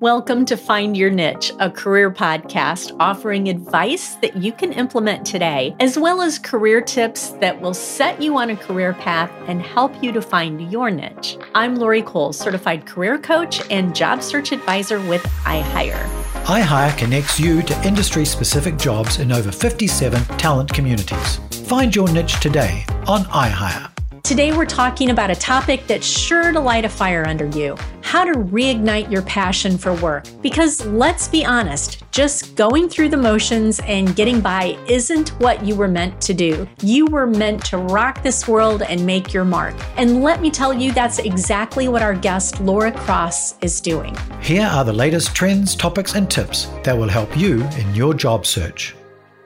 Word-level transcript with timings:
Welcome 0.00 0.44
to 0.44 0.58
Find 0.58 0.94
Your 0.94 1.08
Niche, 1.08 1.52
a 1.58 1.70
career 1.70 2.10
podcast 2.10 2.94
offering 3.00 3.48
advice 3.48 4.16
that 4.16 4.36
you 4.36 4.52
can 4.52 4.74
implement 4.74 5.24
today, 5.24 5.74
as 5.80 5.98
well 5.98 6.20
as 6.20 6.38
career 6.38 6.82
tips 6.82 7.30
that 7.40 7.62
will 7.62 7.72
set 7.72 8.20
you 8.20 8.36
on 8.36 8.50
a 8.50 8.56
career 8.56 8.92
path 8.92 9.30
and 9.48 9.62
help 9.62 10.02
you 10.02 10.12
to 10.12 10.20
find 10.20 10.70
your 10.70 10.90
niche. 10.90 11.38
I'm 11.54 11.76
Lori 11.76 12.02
Cole, 12.02 12.34
certified 12.34 12.84
career 12.84 13.16
coach 13.16 13.62
and 13.70 13.96
job 13.96 14.22
search 14.22 14.52
advisor 14.52 15.00
with 15.08 15.22
iHire. 15.44 16.06
iHire 16.44 16.94
connects 16.98 17.40
you 17.40 17.62
to 17.62 17.86
industry 17.86 18.26
specific 18.26 18.76
jobs 18.76 19.18
in 19.18 19.32
over 19.32 19.50
57 19.50 20.22
talent 20.36 20.74
communities. 20.74 21.36
Find 21.66 21.96
your 21.96 22.12
niche 22.12 22.38
today 22.40 22.84
on 23.06 23.24
iHire. 23.24 23.95
Today, 24.26 24.50
we're 24.50 24.66
talking 24.66 25.10
about 25.10 25.30
a 25.30 25.36
topic 25.36 25.86
that's 25.86 26.04
sure 26.04 26.50
to 26.50 26.58
light 26.58 26.84
a 26.84 26.88
fire 26.88 27.24
under 27.24 27.46
you 27.46 27.76
how 28.02 28.24
to 28.24 28.32
reignite 28.32 29.08
your 29.08 29.22
passion 29.22 29.78
for 29.78 29.94
work. 29.94 30.24
Because 30.42 30.84
let's 30.86 31.28
be 31.28 31.44
honest, 31.44 32.02
just 32.10 32.56
going 32.56 32.88
through 32.88 33.10
the 33.10 33.16
motions 33.16 33.78
and 33.84 34.16
getting 34.16 34.40
by 34.40 34.76
isn't 34.88 35.28
what 35.40 35.64
you 35.64 35.76
were 35.76 35.86
meant 35.86 36.20
to 36.22 36.34
do. 36.34 36.66
You 36.82 37.06
were 37.06 37.28
meant 37.28 37.64
to 37.66 37.78
rock 37.78 38.24
this 38.24 38.48
world 38.48 38.82
and 38.82 39.06
make 39.06 39.32
your 39.32 39.44
mark. 39.44 39.76
And 39.96 40.24
let 40.24 40.40
me 40.40 40.50
tell 40.50 40.74
you, 40.74 40.90
that's 40.90 41.20
exactly 41.20 41.86
what 41.86 42.02
our 42.02 42.14
guest, 42.14 42.60
Laura 42.60 42.90
Cross, 42.90 43.58
is 43.58 43.80
doing. 43.80 44.16
Here 44.40 44.66
are 44.66 44.84
the 44.84 44.92
latest 44.92 45.36
trends, 45.36 45.76
topics, 45.76 46.16
and 46.16 46.28
tips 46.28 46.66
that 46.82 46.98
will 46.98 47.08
help 47.08 47.36
you 47.36 47.62
in 47.78 47.94
your 47.94 48.12
job 48.12 48.44
search. 48.44 48.96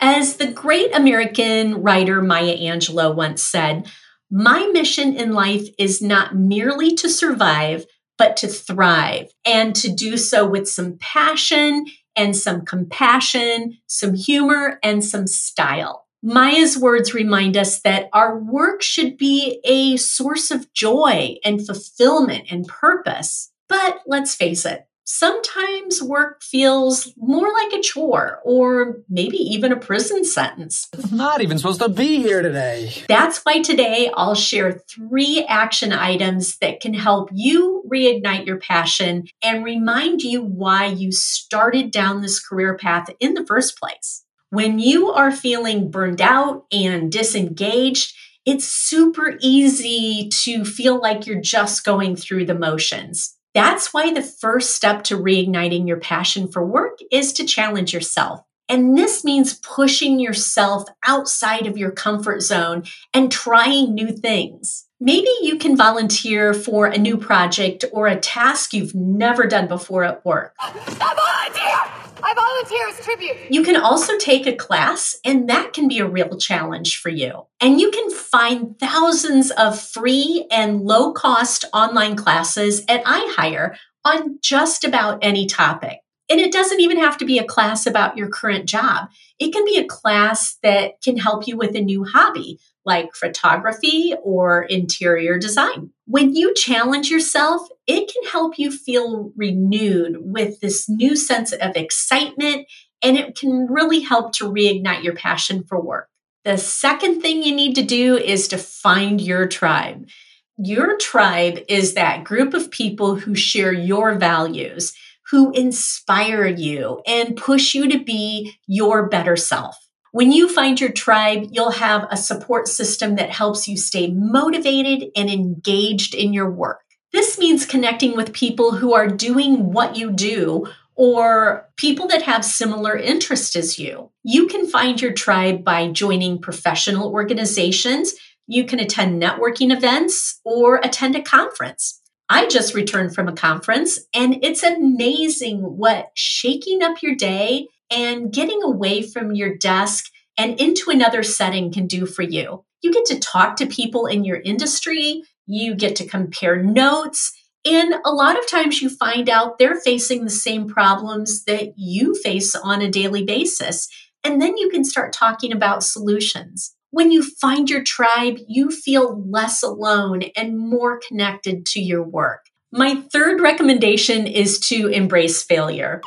As 0.01 0.37
the 0.37 0.47
great 0.47 0.95
American 0.95 1.83
writer 1.83 2.23
Maya 2.23 2.57
Angelou 2.57 3.15
once 3.15 3.43
said, 3.43 3.87
my 4.31 4.67
mission 4.73 5.17
in 5.17 5.33
life 5.33 5.67
is 5.79 6.01
not 6.01 6.37
merely 6.37 6.95
to 6.95 7.09
survive, 7.09 7.85
but 8.17 8.37
to 8.39 8.49
thrive 8.49 9.31
and 9.45 9.75
to 9.77 9.91
do 9.91 10.17
so 10.17 10.47
with 10.47 10.69
some 10.69 10.99
passion 10.99 11.87
and 12.15 12.37
some 12.37 12.65
compassion, 12.65 13.79
some 13.87 14.15
humor, 14.15 14.79
and 14.83 15.05
some 15.05 15.27
style. 15.27 16.07
Maya's 16.23 16.77
words 16.77 17.15
remind 17.15 17.57
us 17.57 17.81
that 17.81 18.11
our 18.13 18.39
work 18.39 18.83
should 18.83 19.17
be 19.17 19.59
a 19.65 19.97
source 19.97 20.51
of 20.51 20.71
joy 20.75 21.37
and 21.45 21.65
fulfillment 21.65 22.45
and 22.51 22.69
purpose. 22.69 23.51
But 23.69 24.01
let's 24.07 24.35
face 24.35 24.67
it, 24.67 24.85
sometimes 25.11 26.01
work 26.01 26.41
feels 26.41 27.13
more 27.17 27.53
like 27.53 27.73
a 27.73 27.83
chore 27.83 28.41
or 28.45 28.99
maybe 29.09 29.39
even 29.39 29.73
a 29.73 29.77
prison 29.77 30.25
sentence. 30.25 30.89
Not 31.11 31.41
even 31.41 31.59
supposed 31.59 31.81
to 31.81 31.89
be 31.89 32.19
here 32.19 32.43
today. 32.43 32.93
That's 33.09 33.41
why 33.41 33.61
today 33.61 34.13
I'll 34.15 34.37
share 34.37 34.81
three 34.89 35.45
action 35.49 35.93
items 35.93 36.59
that 36.59 36.81
can 36.81 36.95
help 36.95 37.31
you 37.33 37.83
reignite 37.93 38.47
your 38.47 38.59
passion 38.59 39.25
and 39.43 39.65
remind 39.65 40.23
you 40.23 40.43
why 40.43 40.87
you 40.87 41.11
started 41.11 41.91
down 41.91 42.23
this 42.23 42.39
career 42.39 42.77
path 42.77 43.11
in 43.19 43.35
the 43.35 43.45
first 43.45 43.79
place. 43.79 44.25
When 44.51 44.79
you 44.79 45.11
are 45.11 45.33
feeling 45.33 45.91
burned 45.91 46.23
out 46.23 46.67
and 46.71 47.11
disengaged, 47.11 48.15
it's 48.47 48.65
super 48.65 49.37
easy 49.41 50.29
to 50.45 50.65
feel 50.65 51.01
like 51.01 51.27
you're 51.27 51.41
just 51.41 51.85
going 51.85 52.15
through 52.15 52.47
the 52.47 52.55
motions. 52.55 53.37
That's 53.55 53.93
why 53.93 54.13
the 54.13 54.23
first 54.23 54.77
step 54.77 55.03
to 55.05 55.19
reigniting 55.19 55.89
your 55.89 55.99
passion 55.99 56.49
for 56.49 56.65
work 56.65 56.99
is 57.11 57.33
to 57.35 57.45
challenge 57.45 57.93
yourself. 57.93 58.43
And 58.69 58.97
this 58.97 59.25
means 59.25 59.55
pushing 59.55 60.21
yourself 60.21 60.85
outside 61.05 61.67
of 61.67 61.77
your 61.77 61.91
comfort 61.91 62.41
zone 62.41 62.85
and 63.13 63.33
trying 63.33 63.95
new 63.95 64.13
things. 64.13 64.87
Maybe 65.01 65.31
you 65.43 65.59
can 65.59 65.77
volunteer 65.77 66.55
for 66.55 66.87
a 66.87 66.97
new 66.97 67.17
project 67.17 67.85
or 67.91 68.07
a 68.07 68.21
task 68.21 68.73
you've 68.73 68.95
never 68.95 69.47
done 69.47 69.67
before 69.67 70.05
at 70.05 70.25
work. 70.25 70.55
Volunteer! 70.61 71.90
I 72.31 72.35
volunteer 72.35 72.89
as 72.89 73.05
tribute. 73.05 73.51
You 73.51 73.65
can 73.65 73.77
also 73.77 74.17
take 74.17 74.47
a 74.47 74.55
class, 74.55 75.19
and 75.25 75.49
that 75.49 75.73
can 75.73 75.89
be 75.89 75.99
a 75.99 76.07
real 76.07 76.39
challenge 76.39 76.99
for 76.99 77.09
you. 77.09 77.47
And 77.61 77.81
you 77.81 77.91
can 77.91 78.11
find 78.11 78.79
thousands 78.79 79.51
of 79.51 79.81
free 79.81 80.47
and 80.51 80.83
low 80.83 81.13
cost 81.13 81.65
online 81.73 82.15
classes 82.15 82.85
at 82.89 83.05
iHire 83.05 83.77
on 84.05 84.39
just 84.43 84.85
about 84.85 85.19
any 85.23 85.47
topic. 85.47 85.99
And 86.31 86.39
it 86.39 86.53
doesn't 86.53 86.81
even 86.81 86.99
have 86.99 87.19
to 87.19 87.25
be 87.25 87.39
a 87.39 87.45
class 87.45 87.87
about 87.87 88.17
your 88.17 88.29
current 88.29 88.67
job. 88.67 89.09
It 89.41 89.53
can 89.53 89.65
be 89.65 89.79
a 89.79 89.85
class 89.85 90.57
that 90.63 91.03
can 91.03 91.17
help 91.17 91.49
you 91.49 91.57
with 91.57 91.75
a 91.75 91.81
new 91.81 92.05
hobby, 92.05 92.61
like 92.85 93.15
photography 93.15 94.15
or 94.23 94.63
interior 94.63 95.39
design. 95.39 95.91
When 96.07 96.35
you 96.35 96.55
challenge 96.55 97.11
yourself, 97.11 97.69
it 97.87 98.13
can 98.13 98.31
help 98.31 98.59
you 98.59 98.71
feel 98.71 99.33
renewed 99.37 100.17
with 100.21 100.61
this 100.61 100.89
new 100.89 101.17
sense 101.17 101.53
of 101.53 101.77
excitement, 101.77 102.67
and 103.03 103.17
it 103.17 103.37
can 103.39 103.67
really 103.69 104.01
help 104.01 104.33
to 104.35 104.51
reignite 104.51 105.03
your 105.03 105.15
passion 105.15 105.65
for 105.65 105.81
work. 105.81 106.09
The 106.45 106.57
second 106.57 107.21
thing 107.21 107.43
you 107.43 107.55
need 107.55 107.75
to 107.75 107.83
do 107.83 108.17
is 108.17 108.49
to 108.49 108.59
find 108.59 109.21
your 109.21 109.47
tribe. 109.47 110.09
Your 110.57 110.97
tribe 110.97 111.61
is 111.69 111.95
that 111.95 112.25
group 112.25 112.55
of 112.55 112.71
people 112.71 113.15
who 113.15 113.35
share 113.35 113.73
your 113.73 114.15
values 114.15 114.95
who 115.31 115.53
inspire 115.53 116.47
you 116.47 117.01
and 117.07 117.37
push 117.37 117.75
you 117.75 117.89
to 117.89 118.03
be 118.03 118.57
your 118.67 119.09
better 119.09 119.37
self. 119.37 119.77
When 120.13 120.33
you 120.33 120.49
find 120.49 120.81
your 120.81 120.91
tribe, 120.91 121.49
you'll 121.53 121.71
have 121.71 122.09
a 122.11 122.17
support 122.17 122.67
system 122.67 123.15
that 123.15 123.31
helps 123.31 123.69
you 123.69 123.77
stay 123.77 124.11
motivated 124.11 125.11
and 125.15 125.31
engaged 125.31 126.15
in 126.15 126.33
your 126.33 126.51
work. 126.51 126.81
This 127.13 127.39
means 127.39 127.65
connecting 127.65 128.17
with 128.17 128.33
people 128.33 128.73
who 128.73 128.93
are 128.93 129.07
doing 129.07 129.73
what 129.73 129.97
you 129.97 130.11
do 130.11 130.67
or 130.97 131.69
people 131.77 132.09
that 132.09 132.23
have 132.23 132.45
similar 132.45 132.97
interests 132.97 133.55
as 133.55 133.79
you. 133.79 134.11
You 134.25 134.49
can 134.49 134.67
find 134.69 135.01
your 135.01 135.13
tribe 135.13 135.65
by 135.65 135.89
joining 135.89 136.41
professional 136.41 137.11
organizations. 137.11 138.13
You 138.47 138.65
can 138.65 138.81
attend 138.81 139.23
networking 139.23 139.75
events 139.75 140.41
or 140.45 140.77
attend 140.83 141.15
a 141.15 141.23
conference. 141.23 142.01
I 142.29 142.49
just 142.49 142.75
returned 142.75 143.15
from 143.15 143.29
a 143.29 143.33
conference 143.33 144.01
and 144.15 144.45
it's 144.45 144.63
amazing 144.63 145.61
what 145.61 146.11
shaking 146.15 146.83
up 146.83 147.03
your 147.03 147.15
day 147.15 147.69
and 147.91 148.33
getting 148.33 148.63
away 148.63 149.03
from 149.03 149.35
your 149.35 149.57
desk 149.57 150.07
and 150.37 150.61
into 150.61 150.91
another 150.91 151.23
setting 151.23 151.73
can 151.73 151.87
do 151.87 152.07
for 152.07 152.23
you. 152.23 152.65
You 152.83 152.93
get 152.93 153.05
to 153.07 153.19
talk 153.19 153.57
to 153.57 153.67
people 153.67 154.07
in 154.07 154.25
your 154.25 154.41
industry, 154.41 155.23
you 155.47 155.75
get 155.75 155.97
to 155.97 156.07
compare 156.07 156.63
notes, 156.63 157.33
and 157.65 157.95
a 158.07 158.13
lot 158.13 158.39
of 158.39 158.49
times 158.49 158.81
you 158.81 158.89
find 158.89 159.29
out 159.29 159.59
they're 159.59 159.81
facing 159.81 160.25
the 160.25 160.31
same 160.31 160.67
problems 160.67 161.45
that 161.45 161.75
you 161.77 162.15
face 162.15 162.55
on 162.55 162.81
a 162.81 162.91
daily 162.91 163.25
basis. 163.25 163.87
And 164.25 164.41
then 164.41 164.57
you 164.57 164.71
can 164.71 164.85
start 164.85 165.13
talking 165.13 165.53
about 165.53 165.83
solutions. 165.83 166.75
When 166.91 167.13
you 167.13 167.23
find 167.23 167.69
your 167.69 167.85
tribe, 167.85 168.39
you 168.49 168.71
feel 168.71 169.23
less 169.29 169.63
alone 169.63 170.23
and 170.35 170.59
more 170.59 171.01
connected 171.07 171.67
to 171.67 171.81
your 171.81 172.03
work. 172.03 172.47
My 172.73 173.03
third 173.13 173.41
recommendation 173.41 174.27
is 174.27 174.59
to 174.61 174.89
embrace 174.89 175.43
failure. 175.43 176.01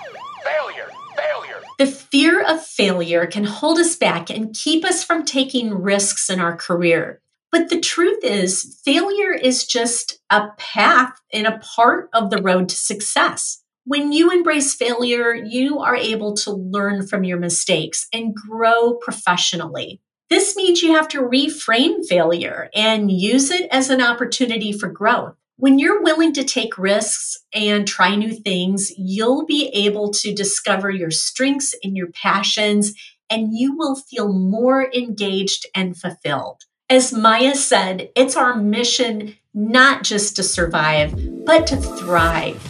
The 1.83 1.91
fear 1.91 2.41
of 2.41 2.65
failure 2.65 3.25
can 3.25 3.43
hold 3.43 3.77
us 3.77 3.97
back 3.97 4.29
and 4.29 4.55
keep 4.55 4.85
us 4.85 5.03
from 5.03 5.25
taking 5.25 5.73
risks 5.73 6.29
in 6.29 6.39
our 6.39 6.55
career. 6.55 7.19
But 7.51 7.67
the 7.67 7.81
truth 7.81 8.23
is, 8.23 8.79
failure 8.85 9.33
is 9.33 9.67
just 9.67 10.21
a 10.29 10.47
path 10.57 11.19
and 11.33 11.45
a 11.45 11.57
part 11.57 12.07
of 12.13 12.29
the 12.29 12.41
road 12.41 12.69
to 12.69 12.75
success. 12.77 13.61
When 13.83 14.13
you 14.13 14.31
embrace 14.31 14.73
failure, 14.73 15.33
you 15.33 15.79
are 15.79 15.97
able 15.97 16.35
to 16.35 16.53
learn 16.53 17.05
from 17.05 17.25
your 17.25 17.37
mistakes 17.37 18.07
and 18.13 18.33
grow 18.33 18.93
professionally. 18.93 19.99
This 20.29 20.55
means 20.55 20.81
you 20.81 20.93
have 20.93 21.09
to 21.09 21.21
reframe 21.21 22.05
failure 22.07 22.69
and 22.73 23.11
use 23.11 23.51
it 23.51 23.67
as 23.71 23.89
an 23.89 24.01
opportunity 24.01 24.71
for 24.71 24.87
growth. 24.87 25.35
When 25.57 25.77
you're 25.77 26.01
willing 26.01 26.33
to 26.33 26.43
take 26.43 26.79
risks 26.79 27.37
and 27.53 27.87
try 27.87 28.15
new 28.15 28.33
things, 28.33 28.91
you'll 28.97 29.45
be 29.45 29.67
able 29.67 30.09
to 30.13 30.33
discover 30.33 30.89
your 30.89 31.11
strengths 31.11 31.75
and 31.83 31.95
your 31.95 32.07
passions, 32.07 32.93
and 33.29 33.55
you 33.55 33.77
will 33.77 33.95
feel 33.95 34.33
more 34.33 34.91
engaged 34.91 35.67
and 35.75 35.95
fulfilled. 35.95 36.63
As 36.89 37.13
Maya 37.13 37.53
said, 37.53 38.09
it's 38.15 38.35
our 38.35 38.55
mission 38.55 39.35
not 39.53 40.03
just 40.03 40.35
to 40.37 40.43
survive, 40.43 41.13
but 41.45 41.67
to 41.67 41.77
thrive. 41.77 42.61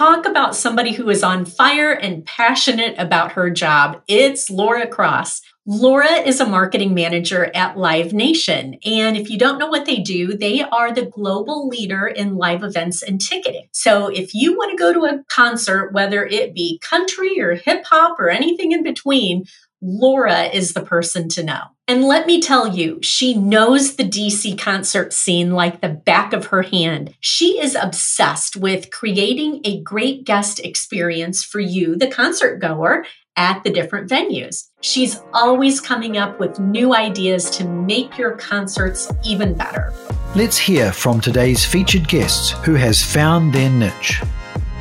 talk 0.00 0.24
about 0.24 0.56
somebody 0.56 0.92
who 0.92 1.10
is 1.10 1.22
on 1.22 1.44
fire 1.44 1.92
and 1.92 2.24
passionate 2.24 2.94
about 2.96 3.32
her 3.32 3.50
job. 3.50 4.00
It's 4.08 4.48
Laura 4.48 4.86
Cross. 4.86 5.42
Laura 5.66 6.10
is 6.10 6.40
a 6.40 6.46
marketing 6.46 6.94
manager 6.94 7.50
at 7.54 7.76
Live 7.76 8.14
Nation. 8.14 8.78
And 8.84 9.16
if 9.16 9.28
you 9.28 9.38
don't 9.38 9.58
know 9.58 9.66
what 9.66 9.84
they 9.84 9.98
do, 9.98 10.34
they 10.34 10.62
are 10.62 10.90
the 10.90 11.04
global 11.04 11.68
leader 11.68 12.06
in 12.06 12.36
live 12.36 12.62
events 12.62 13.02
and 13.02 13.20
ticketing. 13.20 13.68
So 13.72 14.08
if 14.08 14.34
you 14.34 14.56
want 14.56 14.70
to 14.70 14.76
go 14.76 14.92
to 14.92 15.04
a 15.04 15.22
concert, 15.28 15.92
whether 15.92 16.24
it 16.24 16.54
be 16.54 16.80
country 16.82 17.38
or 17.40 17.54
hip 17.54 17.84
hop 17.84 18.18
or 18.18 18.30
anything 18.30 18.72
in 18.72 18.82
between, 18.82 19.44
Laura 19.82 20.44
is 20.44 20.72
the 20.72 20.82
person 20.82 21.28
to 21.30 21.42
know. 21.42 21.62
And 21.86 22.04
let 22.04 22.26
me 22.26 22.40
tell 22.40 22.68
you, 22.68 22.98
she 23.02 23.34
knows 23.34 23.96
the 23.96 24.04
DC 24.04 24.58
concert 24.58 25.12
scene 25.12 25.52
like 25.52 25.80
the 25.80 25.88
back 25.88 26.32
of 26.32 26.46
her 26.46 26.62
hand. 26.62 27.14
She 27.20 27.60
is 27.60 27.74
obsessed 27.74 28.56
with 28.56 28.90
creating 28.90 29.60
a 29.64 29.82
great 29.82 30.24
guest 30.24 30.60
experience 30.60 31.42
for 31.42 31.60
you, 31.60 31.96
the 31.96 32.10
concert 32.10 32.60
goer, 32.60 33.04
at 33.40 33.64
the 33.64 33.70
different 33.70 34.06
venues. 34.06 34.68
She's 34.82 35.18
always 35.32 35.80
coming 35.80 36.18
up 36.18 36.38
with 36.38 36.60
new 36.60 36.94
ideas 36.94 37.48
to 37.52 37.64
make 37.64 38.18
your 38.18 38.32
concerts 38.32 39.10
even 39.24 39.54
better. 39.54 39.94
Let's 40.36 40.58
hear 40.58 40.92
from 40.92 41.22
today's 41.22 41.64
featured 41.64 42.06
guests 42.06 42.50
who 42.66 42.74
has 42.74 43.02
found 43.02 43.54
their 43.54 43.70
niche. 43.70 44.20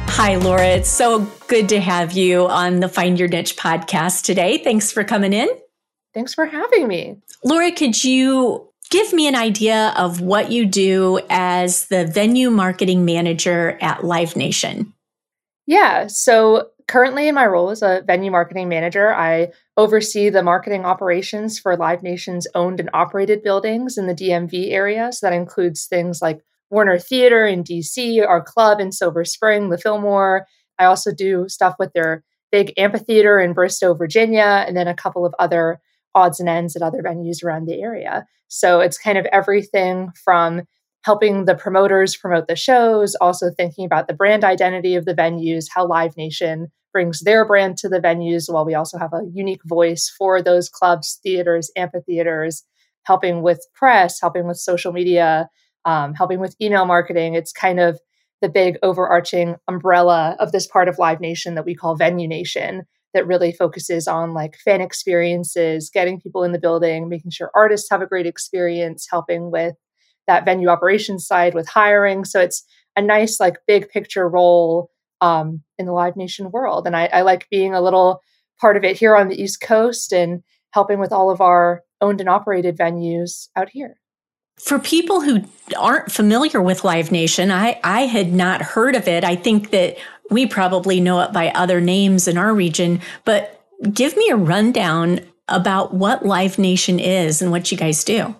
Hi, 0.08 0.36
Laura. 0.36 0.68
It's 0.68 0.90
so 0.90 1.20
good 1.48 1.70
to 1.70 1.80
have 1.80 2.12
you 2.12 2.48
on 2.48 2.82
the 2.82 2.90
Find 2.90 3.18
Your 3.18 3.30
Niche 3.30 3.56
podcast 3.56 4.26
today. 4.26 4.58
Thanks 4.58 4.92
for 4.92 5.06
coming 5.06 5.32
in. 5.32 5.48
Thanks 6.14 6.34
for 6.34 6.46
having 6.46 6.86
me. 6.86 7.22
Laura, 7.46 7.72
could 7.72 8.04
you 8.04 8.68
give 8.90 9.14
me 9.14 9.26
an 9.30 9.36
idea 9.36 9.94
of 9.96 10.20
what 10.20 10.52
you 10.52 10.66
do 10.66 11.22
as 11.30 11.88
the 11.88 12.06
venue 12.06 12.50
marketing 12.50 13.06
manager 13.06 13.78
at 13.80 14.04
Live 14.04 14.36
Nation? 14.36 14.94
Yeah. 15.66 16.08
So 16.08 16.72
currently 16.90 17.28
in 17.28 17.36
my 17.36 17.46
role 17.46 17.70
as 17.70 17.82
a 17.82 18.04
venue 18.06 18.32
marketing 18.32 18.68
manager, 18.68 19.14
I 19.14 19.52
oversee 19.78 20.30
the 20.30 20.44
marketing 20.44 20.84
operations 20.84 21.60
for 21.60 21.78
Live 21.78 22.04
Nation's 22.04 22.48
owned 22.56 22.80
and 22.80 22.90
operated 22.94 23.44
buildings 23.44 23.98
in 23.98 24.08
the 24.08 24.16
DMV 24.16 24.72
area. 24.72 25.12
So 25.14 25.28
that 25.28 25.36
includes 25.36 25.86
things 25.86 26.22
like 26.22 26.42
Warner 26.72 26.98
Theater 26.98 27.46
in 27.46 27.64
DC, 27.64 28.28
our 28.28 28.42
club 28.42 28.80
in 28.82 28.92
Silver 28.92 29.24
Spring, 29.24 29.70
the 29.70 29.78
Fillmore. 29.78 30.48
I 30.80 30.86
also 30.86 31.14
do 31.14 31.48
stuff 31.48 31.76
with 31.80 31.94
their 31.94 32.24
big 32.52 32.74
amphitheater 32.76 33.40
in 33.40 33.54
Bristow, 33.54 33.94
Virginia, 33.94 34.66
and 34.68 34.76
then 34.76 34.88
a 34.88 34.96
couple 34.96 35.26
of 35.26 35.36
other 35.38 35.80
odds 36.16 36.40
and 36.40 36.50
ends 36.50 36.76
at 36.76 36.82
other 36.82 37.04
venues 37.04 37.44
around 37.44 37.68
the 37.68 37.80
area. 37.82 38.26
So 38.48 38.80
it's 38.80 38.98
kind 38.98 39.18
of 39.20 39.28
everything 39.28 40.12
from 40.24 40.64
helping 41.04 41.46
the 41.46 41.56
promoters 41.56 42.18
promote 42.18 42.48
the 42.48 42.56
shows, 42.56 43.16
also 43.16 43.52
thinking 43.52 43.86
about 43.86 44.08
the 44.08 44.14
brand 44.14 44.44
identity 44.44 44.96
of 44.96 45.06
the 45.06 45.14
venues, 45.14 45.66
how 45.74 45.86
Live 45.86 46.18
Nation 46.18 46.72
brings 46.92 47.22
their 47.22 47.46
brand 47.46 47.78
to 47.78 47.90
the 47.90 48.00
venues, 48.00 48.52
while 48.52 48.66
we 48.66 48.76
also 48.76 48.98
have 48.98 49.14
a 49.14 49.26
unique 49.34 49.62
voice 49.66 50.14
for 50.18 50.42
those 50.42 50.70
clubs, 50.70 51.20
theaters, 51.24 51.72
amphitheaters, 51.76 52.64
helping 53.04 53.42
with 53.42 53.66
press, 53.74 54.20
helping 54.20 54.48
with 54.48 54.58
social 54.58 54.92
media, 54.92 55.50
um, 55.86 56.14
helping 56.14 56.40
with 56.40 56.56
email 56.62 56.86
marketing. 56.86 57.34
It's 57.34 57.52
kind 57.52 57.80
of 57.80 58.00
the 58.42 58.50
big 58.50 58.78
overarching 58.84 59.56
umbrella 59.68 60.36
of 60.40 60.52
this 60.52 60.68
part 60.68 60.88
of 60.88 61.00
Live 61.00 61.20
Nation 61.20 61.56
that 61.56 61.66
we 61.66 61.76
call 61.76 61.96
Venue 61.96 62.28
Nation 62.28 62.84
that 63.14 63.28
really 63.28 63.52
focuses 63.52 64.08
on 64.08 64.34
like 64.34 64.56
fan 64.58 64.82
experiences, 64.82 65.90
getting 65.92 66.22
people 66.22 66.44
in 66.44 66.52
the 66.52 66.60
building, 66.60 67.10
making 67.10 67.32
sure 67.32 67.52
artists 67.56 67.90
have 67.90 68.02
a 68.02 68.08
great 68.08 68.28
experience, 68.28 69.08
helping 69.10 69.52
with 69.52 69.76
that 70.28 70.46
venue 70.46 70.70
operations 70.70 71.26
side 71.26 71.56
with 71.56 71.68
hiring. 71.68 72.24
So 72.24 72.40
it's 72.40 72.64
a 72.96 73.02
nice 73.02 73.40
like 73.40 73.58
big 73.68 73.90
picture 73.90 74.30
role 74.30 74.92
um, 75.22 75.64
in 75.78 75.86
the 75.86 75.94
Live 75.94 76.16
Nation 76.16 76.52
world, 76.52 76.88
and 76.88 76.96
I, 76.96 77.06
I 77.08 77.22
like 77.22 77.50
being 77.50 77.74
a 77.74 77.82
little 77.82 78.22
part 78.60 78.78
of 78.78 78.84
it 78.84 78.98
here 78.98 79.16
on 79.16 79.30
the 79.30 79.42
East 79.42 79.62
Coast 79.62 80.12
and 80.12 80.44
helping 80.72 81.00
with 81.00 81.12
all 81.12 81.30
of 81.30 81.42
our 81.42 81.84
owned 82.02 82.20
and 82.20 82.30
operated 82.30 82.78
venues 82.78 83.50
out 83.56 83.70
here. 83.70 84.00
For 84.60 84.78
people 84.78 85.22
who 85.22 85.44
aren't 85.78 86.12
familiar 86.12 86.62
with 86.62 86.84
Live 86.84 87.12
Nation, 87.12 87.50
I, 87.50 87.80
I 87.84 88.02
had 88.02 88.34
not 88.34 88.62
heard 88.62 88.96
of 88.96 89.08
it. 89.08 89.24
I 89.24 89.36
think 89.36 89.72
that 89.72 89.98
we 90.30 90.46
probably 90.46 91.00
know 91.00 91.22
it 91.22 91.32
by 91.32 91.50
other 91.50 91.80
names 91.80 92.28
in 92.28 92.38
our 92.38 92.54
region, 92.54 93.02
but 93.24 93.66
give 93.94 94.18
me 94.18 94.30
a 94.30 94.36
rundown 94.36 95.22
about 95.48 95.94
what 95.94 96.26
Live 96.26 96.60
Nation 96.60 97.00
is 97.00 97.42
and 97.42 97.52
what 97.52 97.72
you 97.72 97.78
guys 97.78 98.04
do. 98.04 98.36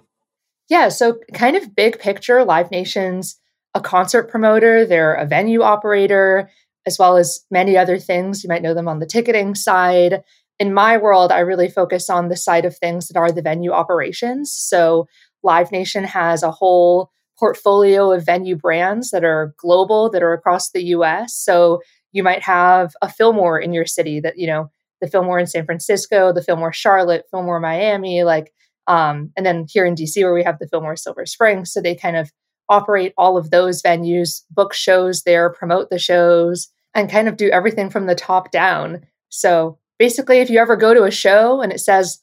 Yeah, 0.68 0.90
so 0.90 1.18
kind 1.34 1.56
of 1.56 1.76
big 1.76 2.00
picture, 2.00 2.44
Live 2.44 2.70
Nation's 2.70 3.40
a 3.74 3.82
concert 3.82 4.30
promoter, 4.30 4.86
they're 4.86 5.14
a 5.14 5.26
venue 5.26 5.62
operator, 5.62 6.50
as 6.90 6.98
well 6.98 7.18
as 7.18 7.46
many 7.52 7.78
other 7.78 8.00
things. 8.00 8.44
You 8.44 8.48
might 8.48 8.64
know 8.64 8.74
them 8.74 8.88
on 8.88 8.98
the 8.98 9.06
ticketing 9.06 9.54
side. 9.54 10.24
In 10.58 10.74
my 10.74 10.98
world, 10.98 11.32
I 11.32 11.40
really 11.42 11.70
focus 11.70 12.10
on 12.10 12.30
the 12.30 12.36
side 12.36 12.66
of 12.66 12.76
things 12.76 13.08
that 13.08 13.18
are 13.18 13.32
the 13.32 13.44
venue 13.44 13.72
operations. 13.72 14.52
So 14.52 15.08
Live 15.44 15.72
Nation 15.72 16.04
has 16.04 16.42
a 16.42 16.50
whole 16.50 17.12
portfolio 17.38 18.12
of 18.12 18.26
venue 18.26 18.56
brands 18.56 19.12
that 19.12 19.24
are 19.24 19.54
global, 19.58 20.10
that 20.10 20.24
are 20.24 20.34
across 20.34 20.72
the 20.72 20.84
US. 20.96 21.36
So 21.36 21.80
you 22.12 22.24
might 22.24 22.42
have 22.42 22.94
a 23.04 23.08
Fillmore 23.08 23.60
in 23.60 23.72
your 23.72 23.86
city 23.86 24.20
that, 24.22 24.40
you 24.40 24.48
know, 24.48 24.72
the 25.00 25.08
Fillmore 25.08 25.38
in 25.38 25.46
San 25.46 25.66
Francisco, 25.66 26.34
the 26.34 26.42
Fillmore 26.42 26.74
Charlotte, 26.74 27.26
Fillmore 27.30 27.60
Miami, 27.60 28.24
like, 28.24 28.52
um, 28.88 29.32
and 29.38 29.46
then 29.46 29.68
here 29.70 29.86
in 29.86 29.94
DC 29.94 30.22
where 30.24 30.34
we 30.34 30.44
have 30.44 30.58
the 30.58 30.68
Fillmore 30.68 30.96
Silver 30.96 31.28
Spring. 31.28 31.66
So 31.66 31.80
they 31.80 31.96
kind 31.96 32.18
of 32.18 32.32
operate 32.70 33.14
all 33.18 33.38
of 33.38 33.50
those 33.50 33.82
venues, 33.82 34.44
book 34.52 34.74
shows 34.74 35.24
there, 35.24 35.50
promote 35.50 35.90
the 35.90 36.00
shows, 36.00 36.70
and 36.96 37.10
kind 37.10 37.28
of 37.28 37.38
do 37.38 37.50
everything 37.50 37.90
from 37.90 38.06
the 38.06 38.16
top 38.16 38.52
down. 38.52 39.06
So 39.30 39.78
basically, 39.98 40.40
if 40.40 40.50
you 40.50 40.60
ever 40.60 40.76
go 40.76 40.94
to 40.94 41.04
a 41.04 41.12
show 41.12 41.62
and 41.62 41.72
it 41.72 41.80
says 41.80 42.20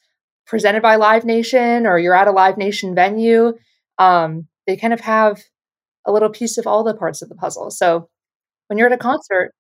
presented 0.47 0.83
by 0.83 0.97
Live 0.97 1.25
Nation 1.25 1.87
or 1.87 1.99
you're 1.99 2.15
at 2.15 2.29
a 2.29 2.33
Live 2.33 2.57
Nation 2.57 2.95
venue, 2.95 3.55
um, 3.99 4.47
they 4.67 4.77
kind 4.77 4.93
of 4.93 5.01
have 5.01 5.41
a 6.05 6.13
little 6.13 6.31
piece 6.31 6.59
of 6.59 6.67
all 6.67 6.85
the 6.85 6.95
parts 6.95 7.23
of 7.23 7.29
the 7.29 7.35
puzzle. 7.35 7.71
So 7.71 8.09
when 8.69 8.79
you're 8.79 8.87
at 8.87 8.93
a 8.93 8.99
concert, 8.99 9.53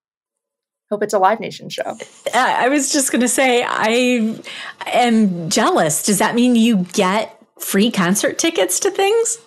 hope 0.91 1.03
it's 1.03 1.15
a 1.15 1.19
Live 1.19 1.41
Nation 1.41 1.69
show. 1.69 1.97
I 2.35 2.69
was 2.69 2.93
just 2.93 3.11
going 3.11 3.21
to 3.21 3.29
say, 3.29 3.65
I 3.67 4.39
am 4.87 5.51
jealous. 5.51 6.05
Does 6.05 6.19
that 6.19 6.35
mean 6.35 6.55
you 6.55 6.85
get 6.93 7.37
free 7.59 7.91
concert 7.91 8.39
tickets 8.39 8.79
to 8.81 8.91
things? 8.91 9.39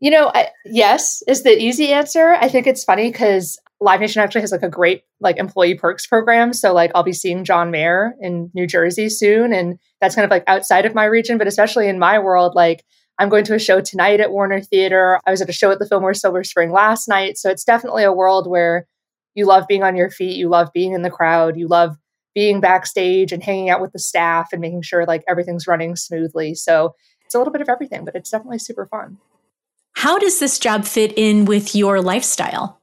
You 0.00 0.10
know, 0.10 0.32
I, 0.34 0.48
yes 0.64 1.22
is 1.28 1.42
the 1.42 1.56
easy 1.56 1.92
answer. 1.92 2.30
I 2.40 2.48
think 2.48 2.66
it's 2.66 2.82
funny 2.82 3.12
because 3.12 3.59
Live 3.82 4.00
Nation 4.00 4.22
actually 4.22 4.42
has 4.42 4.52
like 4.52 4.62
a 4.62 4.68
great 4.68 5.04
like 5.20 5.38
employee 5.38 5.74
perks 5.74 6.06
program. 6.06 6.52
So 6.52 6.74
like 6.74 6.90
I'll 6.94 7.02
be 7.02 7.12
seeing 7.12 7.44
John 7.44 7.70
Mayer 7.70 8.14
in 8.20 8.50
New 8.54 8.66
Jersey 8.66 9.08
soon, 9.08 9.52
and 9.52 9.78
that's 10.00 10.14
kind 10.14 10.24
of 10.24 10.30
like 10.30 10.44
outside 10.46 10.84
of 10.84 10.94
my 10.94 11.04
region, 11.04 11.38
but 11.38 11.46
especially 11.46 11.88
in 11.88 11.98
my 11.98 12.18
world, 12.18 12.54
like 12.54 12.84
I'm 13.18 13.28
going 13.28 13.44
to 13.44 13.54
a 13.54 13.58
show 13.58 13.80
tonight 13.80 14.20
at 14.20 14.32
Warner 14.32 14.60
Theater. 14.60 15.20
I 15.26 15.30
was 15.30 15.42
at 15.42 15.48
a 15.48 15.52
show 15.52 15.70
at 15.70 15.78
the 15.78 15.86
Fillmore 15.86 16.14
Silver 16.14 16.42
Spring 16.42 16.72
last 16.72 17.08
night. 17.08 17.36
So 17.36 17.50
it's 17.50 17.64
definitely 17.64 18.02
a 18.02 18.12
world 18.12 18.48
where 18.48 18.86
you 19.34 19.46
love 19.46 19.66
being 19.68 19.82
on 19.82 19.96
your 19.96 20.10
feet, 20.10 20.36
you 20.36 20.48
love 20.48 20.70
being 20.72 20.92
in 20.92 21.02
the 21.02 21.10
crowd, 21.10 21.58
you 21.58 21.68
love 21.68 21.96
being 22.34 22.60
backstage 22.60 23.32
and 23.32 23.42
hanging 23.42 23.70
out 23.70 23.80
with 23.80 23.92
the 23.92 23.98
staff 23.98 24.48
and 24.52 24.60
making 24.60 24.82
sure 24.82 25.04
like 25.04 25.22
everything's 25.28 25.66
running 25.66 25.96
smoothly. 25.96 26.54
So 26.54 26.94
it's 27.24 27.34
a 27.34 27.38
little 27.38 27.52
bit 27.52 27.60
of 27.60 27.68
everything, 27.68 28.04
but 28.04 28.14
it's 28.14 28.30
definitely 28.30 28.58
super 28.58 28.86
fun. 28.86 29.18
How 29.92 30.18
does 30.18 30.38
this 30.38 30.58
job 30.58 30.84
fit 30.84 31.12
in 31.16 31.44
with 31.44 31.74
your 31.74 32.00
lifestyle? 32.00 32.79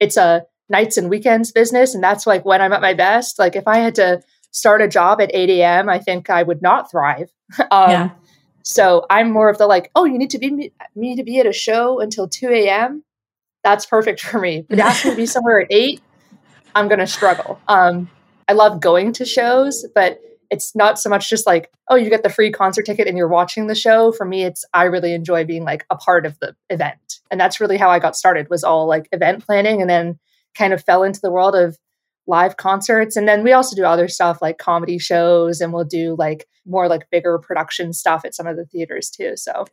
It's 0.00 0.16
a 0.16 0.44
nights 0.70 0.96
and 0.96 1.10
weekends 1.10 1.52
business. 1.52 1.94
And 1.94 2.02
that's 2.02 2.26
like 2.26 2.44
when 2.44 2.62
I'm 2.62 2.72
at 2.72 2.80
my 2.80 2.94
best. 2.94 3.38
Like 3.38 3.56
if 3.56 3.66
I 3.66 3.78
had 3.78 3.94
to 3.96 4.22
start 4.52 4.80
a 4.80 4.88
job 4.88 5.20
at 5.20 5.30
8 5.34 5.50
a.m., 5.50 5.88
I 5.88 5.98
think 5.98 6.30
I 6.30 6.42
would 6.42 6.62
not 6.62 6.90
thrive. 6.90 7.30
um, 7.70 7.90
yeah. 7.90 8.10
So 8.62 9.06
I'm 9.10 9.30
more 9.32 9.48
of 9.50 9.58
the 9.58 9.66
like, 9.66 9.90
oh, 9.94 10.04
you 10.04 10.18
need 10.18 10.30
to 10.30 10.38
be 10.38 10.72
me, 10.94 11.16
to 11.16 11.24
be 11.24 11.40
at 11.40 11.46
a 11.46 11.52
show 11.52 12.00
until 12.00 12.28
2 12.28 12.48
a.m. 12.50 13.04
That's 13.64 13.84
perfect 13.84 14.20
for 14.20 14.40
me. 14.40 14.64
But 14.68 14.78
ask 14.78 15.04
me 15.04 15.10
to 15.10 15.16
be 15.16 15.26
somewhere 15.26 15.60
at 15.60 15.66
eight, 15.70 16.00
I'm 16.74 16.88
gonna 16.88 17.06
struggle. 17.06 17.60
Um, 17.68 18.08
I 18.48 18.52
love 18.52 18.80
going 18.80 19.12
to 19.14 19.24
shows, 19.24 19.86
but 19.94 20.20
it's 20.50 20.74
not 20.74 20.98
so 20.98 21.08
much 21.08 21.30
just 21.30 21.46
like, 21.46 21.70
oh, 21.88 21.94
you 21.94 22.10
get 22.10 22.22
the 22.22 22.28
free 22.28 22.50
concert 22.50 22.84
ticket 22.84 23.06
and 23.06 23.16
you're 23.16 23.28
watching 23.28 23.68
the 23.68 23.74
show. 23.74 24.12
For 24.12 24.26
me, 24.26 24.44
it's 24.44 24.64
I 24.74 24.84
really 24.84 25.14
enjoy 25.14 25.44
being 25.44 25.64
like 25.64 25.86
a 25.90 25.96
part 25.96 26.26
of 26.26 26.38
the 26.40 26.54
event. 26.68 27.20
And 27.30 27.40
that's 27.40 27.60
really 27.60 27.76
how 27.76 27.88
I 27.88 28.00
got 28.00 28.16
started 28.16 28.50
was 28.50 28.64
all 28.64 28.86
like 28.86 29.08
event 29.12 29.46
planning 29.46 29.80
and 29.80 29.88
then 29.88 30.18
kind 30.56 30.72
of 30.72 30.82
fell 30.82 31.04
into 31.04 31.20
the 31.20 31.30
world 31.30 31.54
of 31.54 31.78
live 32.26 32.56
concerts. 32.56 33.16
And 33.16 33.28
then 33.28 33.44
we 33.44 33.52
also 33.52 33.76
do 33.76 33.84
other 33.84 34.08
stuff 34.08 34.42
like 34.42 34.58
comedy 34.58 34.98
shows 34.98 35.60
and 35.60 35.72
we'll 35.72 35.84
do 35.84 36.16
like 36.18 36.46
more 36.66 36.88
like 36.88 37.08
bigger 37.10 37.38
production 37.38 37.92
stuff 37.92 38.24
at 38.24 38.34
some 38.34 38.46
of 38.46 38.56
the 38.56 38.66
theaters 38.66 39.08
too. 39.10 39.36
So 39.36 39.66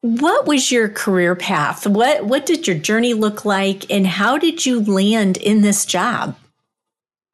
what 0.00 0.46
was 0.46 0.72
your 0.72 0.88
career 0.88 1.36
path? 1.36 1.86
What 1.86 2.24
what 2.24 2.44
did 2.44 2.66
your 2.66 2.76
journey 2.76 3.14
look 3.14 3.44
like 3.44 3.88
and 3.90 4.06
how 4.06 4.36
did 4.36 4.66
you 4.66 4.82
land 4.82 5.36
in 5.36 5.60
this 5.60 5.84
job? 5.86 6.36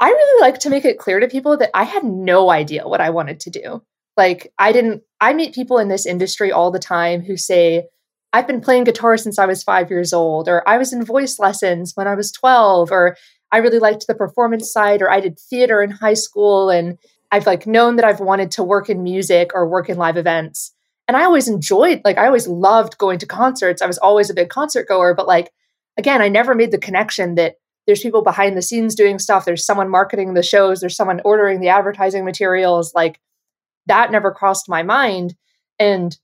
I 0.01 0.09
really 0.09 0.41
like 0.41 0.61
to 0.61 0.71
make 0.71 0.85
it 0.85 0.99
clear 0.99 1.21
to 1.21 1.29
people 1.29 1.57
that 1.57 1.71
I 1.75 1.85
had 1.85 2.05
no 2.05 2.51
idea 2.51 2.87
what 2.87 3.01
I 3.01 3.11
wanted 3.11 3.41
to 3.41 3.51
do. 3.51 3.83
Like 4.17 4.53
I 4.59 4.73
didn't 4.73 5.03
I 5.21 5.33
meet 5.33 5.55
people 5.55 5.79
in 5.79 5.89
this 5.89 6.07
industry 6.07 6.53
all 6.53 6.71
the 6.71 6.79
time 6.79 7.23
who 7.23 7.37
say 7.37 7.87
I've 8.33 8.47
been 8.47 8.61
playing 8.61 8.85
guitar 8.85 9.17
since 9.17 9.39
I 9.39 9.47
was 9.47 9.63
5 9.63 9.91
years 9.91 10.13
old 10.13 10.49
or 10.49 10.69
I 10.69 10.79
was 10.79 10.93
in 10.93 11.05
voice 11.05 11.39
lessons 11.39 11.93
when 11.95 12.07
I 12.07 12.15
was 12.15 12.31
12 12.33 12.93
or 12.93 13.17
I 13.51 13.59
really 13.59 13.79
liked 13.79 14.07
the 14.07 14.15
performance 14.15 14.71
side, 14.71 15.01
or 15.01 15.11
I 15.11 15.21
did 15.21 15.39
theater 15.39 15.83
in 15.83 15.91
high 15.91 16.15
school, 16.15 16.69
and 16.69 16.99
I've 17.33 17.47
like 17.47 17.67
known 17.67 17.97
that 17.97 18.05
I've 18.05 18.21
wanted 18.21 18.51
to 18.53 18.63
work 18.63 18.91
in 18.91 19.03
music 19.03 19.53
or 19.55 19.69
work 19.69 19.89
in 19.89 19.97
live 19.97 20.17
events. 20.17 20.75
And 21.07 21.17
I 21.17 21.25
always 21.25 21.49
enjoyed, 21.49 22.03
like, 22.05 22.19
I 22.19 22.27
always 22.27 22.47
loved 22.47 22.99
going 22.99 23.19
to 23.21 23.27
concerts. 23.27 23.81
I 23.81 23.87
was 23.87 23.97
always 23.97 24.29
a 24.29 24.35
big 24.35 24.51
concert 24.51 24.87
goer, 24.87 25.15
but 25.15 25.27
like, 25.27 25.51
again, 25.97 26.21
I 26.21 26.29
never 26.29 26.55
made 26.55 26.71
the 26.71 26.79
connection 26.79 27.37
that 27.37 27.55
there's 27.89 28.03
people 28.03 28.23
behind 28.23 28.57
the 28.57 28.63
scenes 28.63 28.95
doing 28.95 29.19
stuff. 29.19 29.47
There's 29.47 29.65
someone 29.65 29.89
marketing 29.89 30.35
the 30.35 30.43
shows. 30.43 30.79
There's 30.79 30.95
someone 30.95 31.23
ordering 31.25 31.61
the 31.61 31.71
advertising 31.71 32.25
materials. 32.25 32.93
Like, 32.95 33.19
that 33.87 34.13
never 34.13 34.31
crossed 34.31 34.69
my 34.69 34.83
mind. 34.83 35.35
And 35.79 36.17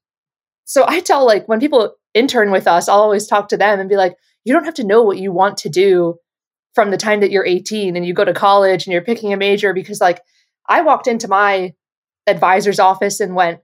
so 0.65 0.85
I 0.87 1.01
tell 1.01 1.27
like 1.27 1.49
when 1.49 1.61
people 1.61 1.97
intern 2.13 2.51
with 2.51 2.67
us, 2.67 2.89
I'll 2.89 3.01
always 3.01 3.27
talk 3.27 3.49
to 3.49 3.57
them 3.57 3.81
and 3.81 3.89
be 3.89 3.97
like, 3.97 4.15
you 4.45 4.53
don't 4.53 4.65
have 4.65 4.75
to 4.75 4.85
know 4.85 5.03
what 5.03 5.19
you 5.19 5.33
want 5.33 5.57
to 5.59 5.69
do 5.69 6.17
from 6.75 6.91
the 6.91 6.97
time 6.97 7.21
that 7.21 7.31
you're 7.31 7.47
18 7.47 7.97
and 7.97 8.05
you 8.05 8.13
go 8.13 8.25
to 8.25 8.35
college 8.35 8.85
and 8.85 8.93
you're 8.93 9.03
picking 9.03 9.33
a 9.33 9.37
major 9.37 9.73
because 9.73 10.01
like 10.01 10.21
I 10.69 10.83
walked 10.83 11.07
into 11.07 11.29
my 11.29 11.73
advisor's 12.27 12.79
office 12.79 13.21
and 13.21 13.35
went, 13.35 13.61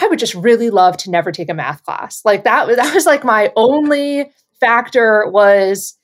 I 0.00 0.06
would 0.06 0.18
just 0.18 0.34
really 0.34 0.70
love 0.70 0.96
to 0.98 1.10
never 1.10 1.32
take 1.32 1.48
a 1.48 1.54
math 1.54 1.82
class. 1.82 2.20
Like 2.24 2.44
that, 2.44 2.66
was 2.66 2.76
that 2.76 2.94
was 2.94 3.06
like 3.06 3.24
my 3.24 3.52
only 3.56 4.30
factor 4.60 5.26
was, 5.28 5.98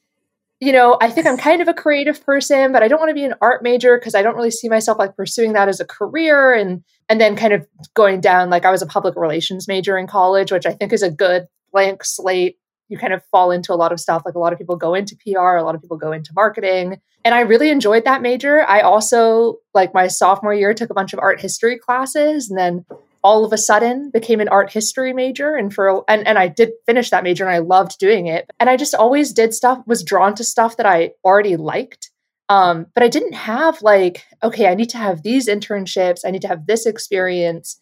you 0.62 0.72
know, 0.72 0.96
I 1.00 1.10
think 1.10 1.26
I'm 1.26 1.36
kind 1.36 1.60
of 1.60 1.66
a 1.66 1.74
creative 1.74 2.24
person, 2.24 2.70
but 2.70 2.84
I 2.84 2.88
don't 2.88 3.00
want 3.00 3.10
to 3.10 3.14
be 3.14 3.24
an 3.24 3.34
art 3.40 3.64
major 3.64 3.98
because 3.98 4.14
I 4.14 4.22
don't 4.22 4.36
really 4.36 4.52
see 4.52 4.68
myself 4.68 4.96
like 4.96 5.16
pursuing 5.16 5.54
that 5.54 5.68
as 5.68 5.80
a 5.80 5.84
career. 5.84 6.54
And 6.54 6.84
and 7.08 7.20
then 7.20 7.34
kind 7.34 7.52
of 7.52 7.66
going 7.94 8.20
down 8.20 8.48
like 8.48 8.64
I 8.64 8.70
was 8.70 8.80
a 8.80 8.86
public 8.86 9.16
relations 9.16 9.66
major 9.66 9.98
in 9.98 10.06
college, 10.06 10.52
which 10.52 10.64
I 10.64 10.72
think 10.72 10.92
is 10.92 11.02
a 11.02 11.10
good 11.10 11.48
blank 11.72 12.04
slate. 12.04 12.58
You 12.88 12.96
kind 12.96 13.12
of 13.12 13.24
fall 13.32 13.50
into 13.50 13.72
a 13.72 13.74
lot 13.74 13.90
of 13.90 13.98
stuff. 13.98 14.22
Like 14.24 14.36
a 14.36 14.38
lot 14.38 14.52
of 14.52 14.58
people 14.60 14.76
go 14.76 14.94
into 14.94 15.16
PR, 15.16 15.56
a 15.56 15.64
lot 15.64 15.74
of 15.74 15.80
people 15.80 15.96
go 15.96 16.12
into 16.12 16.30
marketing. 16.32 17.00
And 17.24 17.34
I 17.34 17.40
really 17.40 17.70
enjoyed 17.70 18.04
that 18.04 18.22
major. 18.22 18.64
I 18.64 18.82
also, 18.82 19.56
like 19.74 19.92
my 19.92 20.06
sophomore 20.06 20.54
year, 20.54 20.74
took 20.74 20.90
a 20.90 20.94
bunch 20.94 21.12
of 21.12 21.18
art 21.18 21.40
history 21.40 21.76
classes 21.76 22.48
and 22.48 22.56
then 22.56 22.84
all 23.22 23.44
of 23.44 23.52
a 23.52 23.58
sudden 23.58 24.10
became 24.10 24.40
an 24.40 24.48
art 24.48 24.72
history 24.72 25.12
major. 25.12 25.54
And 25.54 25.72
for 25.72 26.04
and, 26.08 26.26
and 26.26 26.38
i 26.38 26.48
did 26.48 26.72
finish 26.86 27.10
that 27.10 27.24
major 27.24 27.44
and 27.44 27.54
i 27.54 27.58
loved 27.58 27.98
doing 27.98 28.26
it. 28.26 28.50
And 28.58 28.68
i 28.68 28.76
just 28.76 28.94
always 28.94 29.32
did 29.32 29.54
stuff 29.54 29.82
was 29.86 30.02
drawn 30.02 30.34
to 30.36 30.44
stuff 30.44 30.76
that 30.76 30.86
i 30.86 31.12
already 31.24 31.56
liked. 31.56 32.10
Um, 32.48 32.86
but 32.94 33.04
i 33.04 33.08
didn't 33.08 33.34
have 33.34 33.80
like 33.82 34.24
okay 34.42 34.66
i 34.66 34.74
need 34.74 34.90
to 34.90 34.98
have 34.98 35.22
these 35.22 35.48
internships. 35.48 36.20
I 36.24 36.30
need 36.30 36.42
to 36.42 36.48
have 36.48 36.66
this 36.66 36.86
experience 36.86 37.80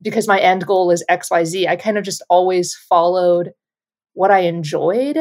because 0.00 0.28
my 0.28 0.38
end 0.38 0.66
goal 0.66 0.90
is 0.90 1.04
xyz 1.08 1.66
i 1.66 1.76
kind 1.76 1.96
of 1.96 2.04
just 2.04 2.22
always 2.28 2.74
followed 2.74 3.52
what 4.14 4.30
i 4.30 4.40
enjoyed. 4.40 5.18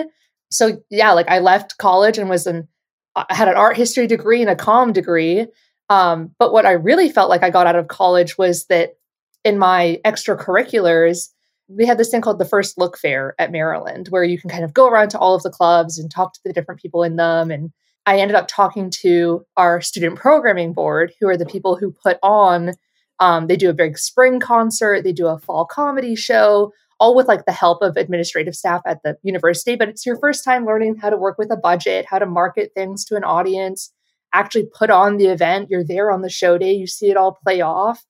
So 0.50 0.82
yeah 0.90 1.14
like 1.14 1.30
i 1.30 1.40
left 1.40 1.78
college 1.78 2.18
and 2.18 2.30
was 2.30 2.46
an 2.46 2.68
i 3.16 3.26
had 3.30 3.48
an 3.48 3.56
art 3.56 3.78
history 3.78 4.08
degree 4.08 4.42
and 4.42 4.50
a 4.50 4.56
com 4.56 4.92
degree. 4.92 5.48
Um, 5.90 6.32
but 6.40 6.54
what 6.54 6.66
i 6.66 6.72
really 6.72 7.10
felt 7.10 7.30
like 7.30 7.44
i 7.44 7.50
got 7.50 7.68
out 7.68 7.78
of 7.78 7.88
college 7.88 8.38
was 8.38 8.66
that 8.66 8.96
in 9.44 9.58
my 9.58 10.00
extracurriculars, 10.06 11.30
we 11.68 11.86
had 11.86 11.98
this 11.98 12.10
thing 12.10 12.22
called 12.22 12.40
the 12.40 12.46
First 12.46 12.78
Look 12.78 12.98
Fair 12.98 13.36
at 13.40 13.52
Maryland, 13.52 14.08
where 14.10 14.24
you 14.24 14.40
can 14.40 14.50
kind 14.50 14.64
of 14.64 14.74
go 14.74 14.88
around 14.88 15.10
to 15.10 15.20
all 15.20 15.36
of 15.36 15.44
the 15.44 15.50
clubs 15.50 15.98
and 15.98 16.12
talk 16.12 16.34
to 16.34 16.40
the 16.44 16.54
different 16.54 16.82
people 16.82 17.04
in 17.04 17.16
them. 17.16 17.50
And 17.50 17.72
I 18.06 18.18
ended 18.18 18.36
up 18.36 18.48
talking 18.48 18.90
to 19.02 19.46
our 19.58 19.82
student 19.82 20.18
programming 20.18 20.74
board, 20.74 21.14
who 21.20 21.28
are 21.28 21.38
the 21.38 21.46
people 21.46 21.76
who 21.76 21.92
put 21.92 22.18
on, 22.22 22.74
um, 23.20 23.48
they 23.48 23.56
do 23.56 23.70
a 23.70 23.74
big 23.74 23.98
spring 23.98 24.40
concert, 24.40 25.04
they 25.04 25.14
do 25.14 25.28
a 25.28 25.38
fall 25.38 25.66
comedy 25.66 26.16
show, 26.16 26.74
all 27.00 27.16
with 27.16 27.28
like 27.28 27.46
the 27.46 27.52
help 27.52 27.82
of 27.82 27.98
administrative 27.98 28.56
staff 28.56 28.82
at 28.86 29.02
the 29.04 29.18
university. 29.24 29.76
But 29.76 29.90
it's 29.90 30.06
your 30.06 30.20
first 30.20 30.44
time 30.44 30.66
learning 30.66 30.98
how 30.98 31.10
to 31.10 31.18
work 31.18 31.38
with 31.38 31.52
a 31.52 31.58
budget, 31.58 32.06
how 32.10 32.20
to 32.20 32.26
market 32.26 32.72
things 32.76 33.06
to 33.06 33.16
an 33.16 33.24
audience, 33.24 33.92
actually 34.34 34.68
put 34.76 34.90
on 34.90 35.18
the 35.18 35.28
event. 35.28 35.70
You're 35.70 35.86
there 35.86 36.12
on 36.12 36.22
the 36.22 36.30
show 36.30 36.58
day, 36.58 36.74
you 36.74 36.88
see 36.88 37.12
it 37.12 37.18
all 37.18 37.40
play 37.44 37.62
off 37.62 38.04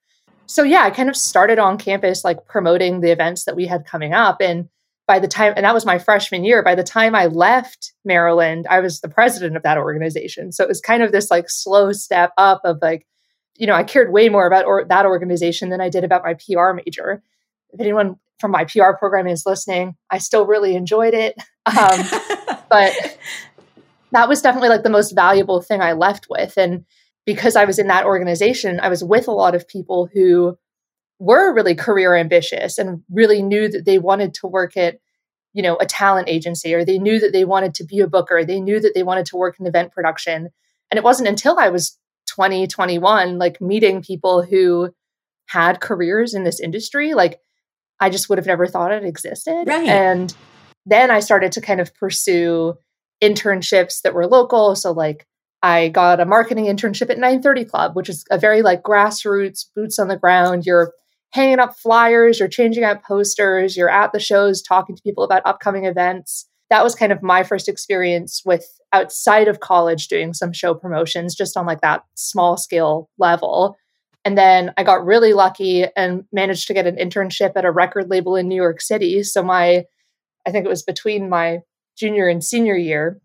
so 0.52 0.64
yeah, 0.64 0.84
I 0.84 0.90
kind 0.90 1.08
of 1.08 1.16
started 1.16 1.60
on 1.60 1.78
campus 1.78 2.26
like 2.26 2.46
promoting 2.46 3.00
the 3.00 3.10
events 3.10 3.46
that 3.46 3.56
we 3.56 3.68
had 3.68 3.86
coming 3.86 4.14
up. 4.14 4.42
And 4.42 4.68
by 5.08 5.18
the 5.18 5.28
time, 5.30 5.54
and 5.56 5.66
that 5.66 5.74
was 5.74 5.86
my 5.86 5.98
freshman 5.98 6.44
year, 6.44 6.62
by 6.62 6.76
the 6.76 6.84
time 6.84 7.16
I 7.16 7.28
left 7.28 7.94
Maryland, 8.04 8.68
I 8.70 8.82
was 8.82 9.00
the 9.00 9.08
president 9.08 9.56
of 9.56 9.64
that 9.64 9.78
organization. 9.78 10.52
So 10.52 10.66
it 10.66 10.68
was 10.68 10.82
kind 10.82 11.04
of 11.04 11.14
this 11.14 11.32
like 11.32 11.46
slow 11.50 11.94
step 11.94 12.34
up 12.38 12.60
of 12.66 12.80
like, 12.82 13.08
you 13.56 13.66
know, 13.66 13.76
I 13.76 13.86
cared 13.86 14.12
way 14.12 14.28
more 14.28 14.46
about 14.46 14.66
or, 14.66 14.84
that 14.84 15.06
organization 15.06 15.70
than 15.70 15.80
I 15.80 15.88
did 15.88 16.04
about 16.04 16.26
my 16.26 16.34
PR 16.34 16.74
major. 16.74 17.24
If 17.72 17.80
anyone 17.80 18.18
from 18.38 18.52
my 18.52 18.66
PR 18.66 18.92
program 19.00 19.28
is 19.28 19.46
listening, 19.46 19.96
I 20.10 20.18
still 20.18 20.46
really 20.46 20.76
enjoyed 20.76 21.14
it. 21.14 21.42
Um, 21.66 22.02
but 22.70 22.92
that 24.12 24.28
was 24.28 24.42
definitely 24.42 24.68
like 24.68 24.84
the 24.84 24.90
most 24.90 25.12
valuable 25.12 25.62
thing 25.62 25.80
I 25.80 25.94
left 25.94 26.28
with. 26.30 26.58
And 26.58 26.84
because 27.26 27.56
I 27.56 27.66
was 27.66 27.80
in 27.80 27.88
that 27.88 28.06
organization, 28.06 28.80
I 28.80 28.90
was 28.90 29.04
with 29.04 29.28
a 29.28 29.34
lot 29.34 29.56
of 29.56 29.68
people 29.68 30.10
who 30.14 30.58
were 31.22 31.54
really 31.54 31.76
career 31.76 32.16
ambitious 32.16 32.80
and 32.80 33.04
really 33.12 33.44
knew 33.44 33.70
that 33.70 33.86
they 33.86 34.00
wanted 34.00 34.34
to 34.34 34.48
work 34.48 34.76
at 34.76 34.98
you 35.54 35.62
know 35.62 35.78
a 35.78 35.86
talent 35.86 36.28
agency 36.28 36.74
or 36.74 36.84
they 36.84 36.98
knew 36.98 37.20
that 37.20 37.32
they 37.32 37.46
wanted 37.46 37.76
to 37.76 37.84
be 37.84 38.00
a 38.00 38.08
booker 38.08 38.44
they 38.44 38.60
knew 38.60 38.80
that 38.80 38.94
they 38.96 39.04
wanted 39.04 39.26
to 39.26 39.38
work 39.38 39.60
in 39.60 39.68
event 39.68 39.92
production 39.92 40.50
and 40.90 40.98
it 40.98 41.04
wasn't 41.04 41.28
until 41.28 41.60
i 41.60 41.70
was 41.70 42.00
20 42.28 42.66
21 42.68 43.38
like 43.38 43.62
meeting 43.62 44.02
people 44.02 44.42
who 44.42 44.90
had 45.48 45.80
careers 45.80 46.34
in 46.34 46.44
this 46.44 46.60
industry 46.60 47.14
like 47.14 47.40
i 48.00 48.10
just 48.10 48.28
would 48.30 48.40
have 48.40 48.48
never 48.48 48.66
thought 48.66 48.92
it 48.92 49.04
existed 49.04 49.66
right. 49.68 49.88
and 49.88 50.34
then 50.86 51.12
i 51.12 51.20
started 51.20 51.52
to 51.52 51.62
kind 51.62 51.80
of 51.80 51.94
pursue 51.94 52.74
internships 53.22 54.02
that 54.02 54.16
were 54.16 54.26
local 54.26 54.76
so 54.76 54.92
like 54.92 55.28
I 55.64 55.90
got 55.90 56.20
a 56.20 56.26
marketing 56.26 56.66
internship 56.66 57.10
at 57.10 57.20
930 57.20 57.66
Club, 57.66 57.96
which 57.96 58.10
is 58.10 58.26
a 58.32 58.38
very 58.38 58.62
like 58.62 58.82
grassroots, 58.82 59.66
boots 59.76 60.00
on 60.00 60.08
the 60.08 60.18
ground. 60.18 60.66
You're 60.66 60.94
hanging 61.32 61.60
up 61.60 61.78
flyers, 61.78 62.40
you're 62.40 62.50
changing 62.50 62.84
out 62.84 63.04
posters, 63.04 63.78
you're 63.78 63.90
at 63.90 64.12
the 64.12 64.20
shows 64.20 64.62
talking 64.62 64.96
to 64.96 65.02
people 65.02 65.24
about 65.24 65.44
upcoming 65.46 65.86
events. 65.86 66.48
That 66.70 66.84
was 66.84 66.96
kind 66.96 67.12
of 67.12 67.22
my 67.22 67.44
first 67.44 67.70
experience 67.70 68.42
with 68.46 68.66
outside 68.94 69.48
of 69.48 69.60
college 69.60 70.08
doing 70.08 70.34
some 70.34 70.52
show 70.52 70.74
promotions, 70.74 71.36
just 71.36 71.56
on 71.56 71.66
like 71.66 71.82
that 71.82 72.04
small 72.16 72.58
scale 72.58 73.10
level. 73.18 73.78
And 74.24 74.38
then 74.38 74.74
I 74.78 74.84
got 74.84 75.06
really 75.06 75.34
lucky 75.34 75.86
and 75.96 76.26
managed 76.32 76.68
to 76.68 76.74
get 76.74 76.88
an 76.88 76.96
internship 76.96 77.54
at 77.56 77.66
a 77.66 77.72
record 77.72 78.10
label 78.10 78.36
in 78.36 78.48
New 78.48 78.56
York 78.56 78.82
City. 78.82 79.24
So 79.24 79.44
my, 79.44 79.86
I 80.46 80.52
think 80.52 80.66
it 80.66 80.70
was 80.70 80.84
between 80.84 81.30
my 81.30 81.60
junior 81.98 82.28
and 82.28 82.44
senior 82.44 82.76
year, 82.76 83.20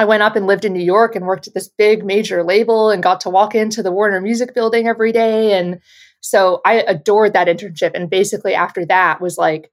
I 0.00 0.04
went 0.06 0.22
up 0.22 0.34
and 0.34 0.46
lived 0.46 0.64
in 0.64 0.72
New 0.72 0.82
York 0.82 1.14
and 1.14 1.26
worked 1.26 1.46
at 1.46 1.52
this 1.52 1.68
big 1.68 2.06
major 2.06 2.42
label 2.42 2.88
and 2.88 3.02
got 3.02 3.20
to 3.20 3.28
walk 3.28 3.54
into 3.54 3.82
the 3.82 3.92
Warner 3.92 4.18
Music 4.18 4.54
building 4.54 4.88
every 4.88 5.12
day. 5.12 5.52
And 5.58 5.78
so 6.22 6.62
I 6.64 6.76
adored 6.80 7.34
that 7.34 7.48
internship. 7.48 7.90
And 7.92 8.08
basically, 8.08 8.54
after 8.54 8.86
that, 8.86 9.20
was 9.20 9.36
like, 9.36 9.70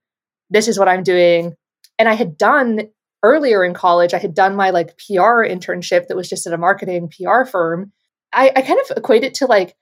this 0.49 0.67
is 0.67 0.77
what 0.77 0.89
I'm 0.89 1.03
doing. 1.03 1.55
And 1.97 2.09
I 2.09 2.13
had 2.13 2.37
done 2.37 2.89
earlier 3.23 3.63
in 3.63 3.73
college, 3.73 4.13
I 4.13 4.17
had 4.17 4.33
done 4.33 4.57
my 4.57 4.71
like 4.71 4.97
PR 4.97 5.45
internship 5.47 6.07
that 6.07 6.17
was 6.17 6.27
just 6.27 6.45
at 6.45 6.51
a 6.51 6.57
marketing 6.57 7.09
PR 7.09 7.45
firm. 7.45 7.93
I, 8.33 8.51
I 8.53 8.61
kind 8.63 8.81
of 8.81 8.97
equate 8.97 9.23
it 9.23 9.33
to 9.35 9.45
like, 9.45 9.77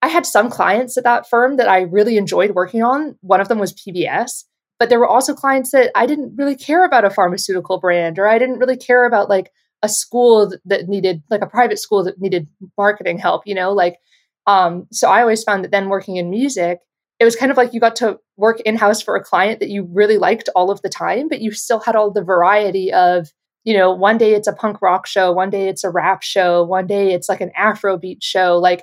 I 0.00 0.08
had 0.08 0.24
some 0.24 0.48
clients 0.48 0.96
at 0.96 1.04
that 1.04 1.28
firm 1.28 1.58
that 1.58 1.68
I 1.68 1.82
really 1.82 2.16
enjoyed 2.16 2.52
working 2.52 2.82
on. 2.82 3.18
One 3.20 3.42
of 3.42 3.48
them 3.48 3.58
was 3.58 3.74
PBS, 3.74 4.44
but 4.78 4.88
there 4.88 4.98
were 4.98 5.06
also 5.06 5.34
clients 5.34 5.72
that 5.72 5.90
I 5.94 6.06
didn't 6.06 6.36
really 6.36 6.56
care 6.56 6.86
about 6.86 7.04
a 7.04 7.10
pharmaceutical 7.10 7.78
brand 7.78 8.18
or 8.18 8.26
I 8.26 8.38
didn't 8.38 8.60
really 8.60 8.78
care 8.78 9.04
about 9.04 9.28
like 9.28 9.50
a 9.84 9.88
school 9.88 10.50
that 10.64 10.88
needed 10.88 11.22
like 11.30 11.42
a 11.42 11.46
private 11.46 11.78
school 11.78 12.02
that 12.02 12.18
needed 12.18 12.48
marketing 12.78 13.18
help 13.18 13.42
you 13.44 13.54
know 13.54 13.70
like 13.70 13.98
um 14.46 14.86
so 14.90 15.10
i 15.10 15.20
always 15.20 15.44
found 15.44 15.62
that 15.62 15.70
then 15.70 15.90
working 15.90 16.16
in 16.16 16.30
music 16.30 16.78
it 17.20 17.24
was 17.24 17.36
kind 17.36 17.52
of 17.52 17.58
like 17.58 17.74
you 17.74 17.80
got 17.80 17.94
to 17.94 18.18
work 18.38 18.60
in 18.60 18.76
house 18.76 19.02
for 19.02 19.14
a 19.14 19.22
client 19.22 19.60
that 19.60 19.68
you 19.68 19.86
really 19.92 20.16
liked 20.16 20.48
all 20.56 20.70
of 20.70 20.80
the 20.80 20.88
time 20.88 21.28
but 21.28 21.42
you 21.42 21.52
still 21.52 21.80
had 21.80 21.94
all 21.94 22.10
the 22.10 22.24
variety 22.24 22.90
of 22.90 23.28
you 23.64 23.76
know 23.76 23.92
one 23.92 24.16
day 24.16 24.32
it's 24.34 24.48
a 24.48 24.54
punk 24.54 24.80
rock 24.80 25.06
show 25.06 25.30
one 25.30 25.50
day 25.50 25.68
it's 25.68 25.84
a 25.84 25.90
rap 25.90 26.22
show 26.22 26.64
one 26.64 26.86
day 26.86 27.12
it's 27.12 27.28
like 27.28 27.42
an 27.42 27.52
afrobeat 27.58 28.22
show 28.22 28.56
like 28.56 28.82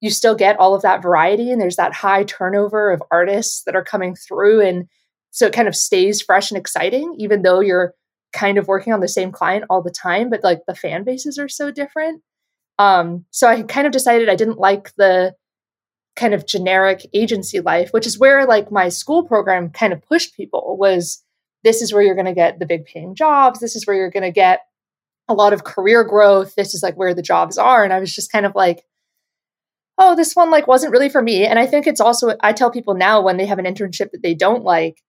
you 0.00 0.10
still 0.10 0.34
get 0.34 0.58
all 0.58 0.74
of 0.74 0.82
that 0.82 1.02
variety 1.02 1.52
and 1.52 1.60
there's 1.60 1.76
that 1.76 1.94
high 1.94 2.24
turnover 2.24 2.90
of 2.90 3.00
artists 3.12 3.62
that 3.62 3.76
are 3.76 3.84
coming 3.84 4.16
through 4.16 4.60
and 4.60 4.88
so 5.30 5.46
it 5.46 5.52
kind 5.52 5.68
of 5.68 5.76
stays 5.76 6.20
fresh 6.20 6.50
and 6.50 6.58
exciting 6.58 7.14
even 7.16 7.42
though 7.42 7.60
you're 7.60 7.94
kind 8.32 8.58
of 8.58 8.68
working 8.68 8.92
on 8.92 9.00
the 9.00 9.08
same 9.08 9.30
client 9.30 9.64
all 9.68 9.82
the 9.82 9.90
time, 9.90 10.30
but 10.30 10.42
like 10.42 10.60
the 10.66 10.74
fan 10.74 11.04
bases 11.04 11.38
are 11.38 11.48
so 11.48 11.70
different. 11.70 12.22
Um, 12.78 13.26
so 13.30 13.46
I 13.46 13.62
kind 13.62 13.86
of 13.86 13.92
decided 13.92 14.28
I 14.28 14.36
didn't 14.36 14.58
like 14.58 14.94
the 14.96 15.34
kind 16.16 16.34
of 16.34 16.46
generic 16.46 17.06
agency 17.14 17.60
life, 17.60 17.90
which 17.92 18.06
is 18.06 18.18
where 18.18 18.46
like 18.46 18.70
my 18.70 18.88
school 18.88 19.24
program 19.24 19.70
kind 19.70 19.92
of 19.92 20.02
pushed 20.02 20.36
people 20.36 20.76
was 20.78 21.22
this 21.64 21.80
is 21.80 21.92
where 21.92 22.02
you're 22.02 22.14
going 22.14 22.26
to 22.26 22.34
get 22.34 22.58
the 22.58 22.66
big 22.66 22.84
paying 22.84 23.14
jobs. 23.14 23.60
This 23.60 23.76
is 23.76 23.86
where 23.86 23.96
you're 23.96 24.10
going 24.10 24.22
to 24.24 24.32
get 24.32 24.60
a 25.28 25.34
lot 25.34 25.52
of 25.52 25.64
career 25.64 26.04
growth. 26.04 26.54
This 26.54 26.74
is 26.74 26.82
like 26.82 26.96
where 26.96 27.14
the 27.14 27.22
jobs 27.22 27.56
are. 27.56 27.84
And 27.84 27.92
I 27.92 28.00
was 28.00 28.14
just 28.14 28.32
kind 28.32 28.44
of 28.44 28.54
like, 28.54 28.84
oh, 29.96 30.16
this 30.16 30.34
one 30.34 30.50
like 30.50 30.66
wasn't 30.66 30.92
really 30.92 31.08
for 31.08 31.22
me. 31.22 31.46
And 31.46 31.58
I 31.58 31.66
think 31.66 31.86
it's 31.86 32.00
also, 32.00 32.34
I 32.40 32.52
tell 32.52 32.70
people 32.70 32.94
now 32.94 33.20
when 33.20 33.36
they 33.36 33.46
have 33.46 33.58
an 33.58 33.66
internship 33.66 34.10
that 34.10 34.22
they 34.22 34.34
don't 34.34 34.64
like, 34.64 35.02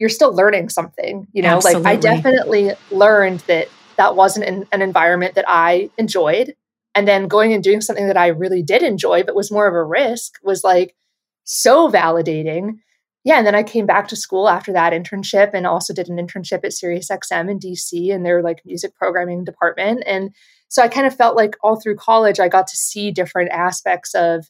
you're 0.00 0.08
still 0.08 0.34
learning 0.34 0.68
something 0.68 1.28
you 1.32 1.42
know? 1.42 1.56
Absolutely. 1.56 1.82
like 1.82 1.92
i 1.92 2.00
definitely 2.00 2.72
learned 2.90 3.40
that 3.40 3.68
that 3.96 4.16
wasn't 4.16 4.46
an, 4.46 4.66
an 4.72 4.82
environment 4.82 5.34
that 5.36 5.44
i 5.46 5.90
enjoyed. 5.98 6.54
And 6.92 7.06
then 7.06 7.28
going 7.28 7.52
and 7.52 7.62
doing 7.62 7.80
something 7.80 8.08
that 8.08 8.16
i 8.16 8.28
really 8.28 8.62
did 8.62 8.82
enjoy 8.82 9.22
but 9.22 9.36
was 9.36 9.52
more 9.52 9.68
of 9.68 9.74
a 9.74 9.84
risk 9.84 10.32
was 10.42 10.64
like 10.64 10.96
so 11.44 11.88
validating. 11.88 12.78
Yeah 13.22 13.38
and 13.38 13.46
then 13.46 13.54
i 13.54 13.62
came 13.62 13.86
back 13.86 14.08
to 14.08 14.16
school 14.16 14.48
after 14.48 14.72
that 14.72 14.92
internship 14.92 15.50
and 15.54 15.66
also 15.66 15.94
did 15.94 16.08
an 16.08 16.16
internship 16.16 16.64
at 16.64 16.72
SiriusXM 16.72 17.50
in 17.50 17.58
dc 17.60 17.92
in 17.92 18.22
their 18.24 18.42
like 18.42 18.62
music 18.64 18.94
programming 18.96 19.44
department. 19.44 20.02
And 20.06 20.34
so 20.68 20.82
i 20.82 20.88
kind 20.88 21.06
of 21.06 21.14
felt 21.14 21.36
like 21.36 21.56
all 21.62 21.78
through 21.80 21.96
college 21.96 22.40
i 22.40 22.48
got 22.48 22.66
to 22.68 22.76
see 22.76 23.12
different 23.12 23.50
aspects 23.50 24.14
of 24.14 24.48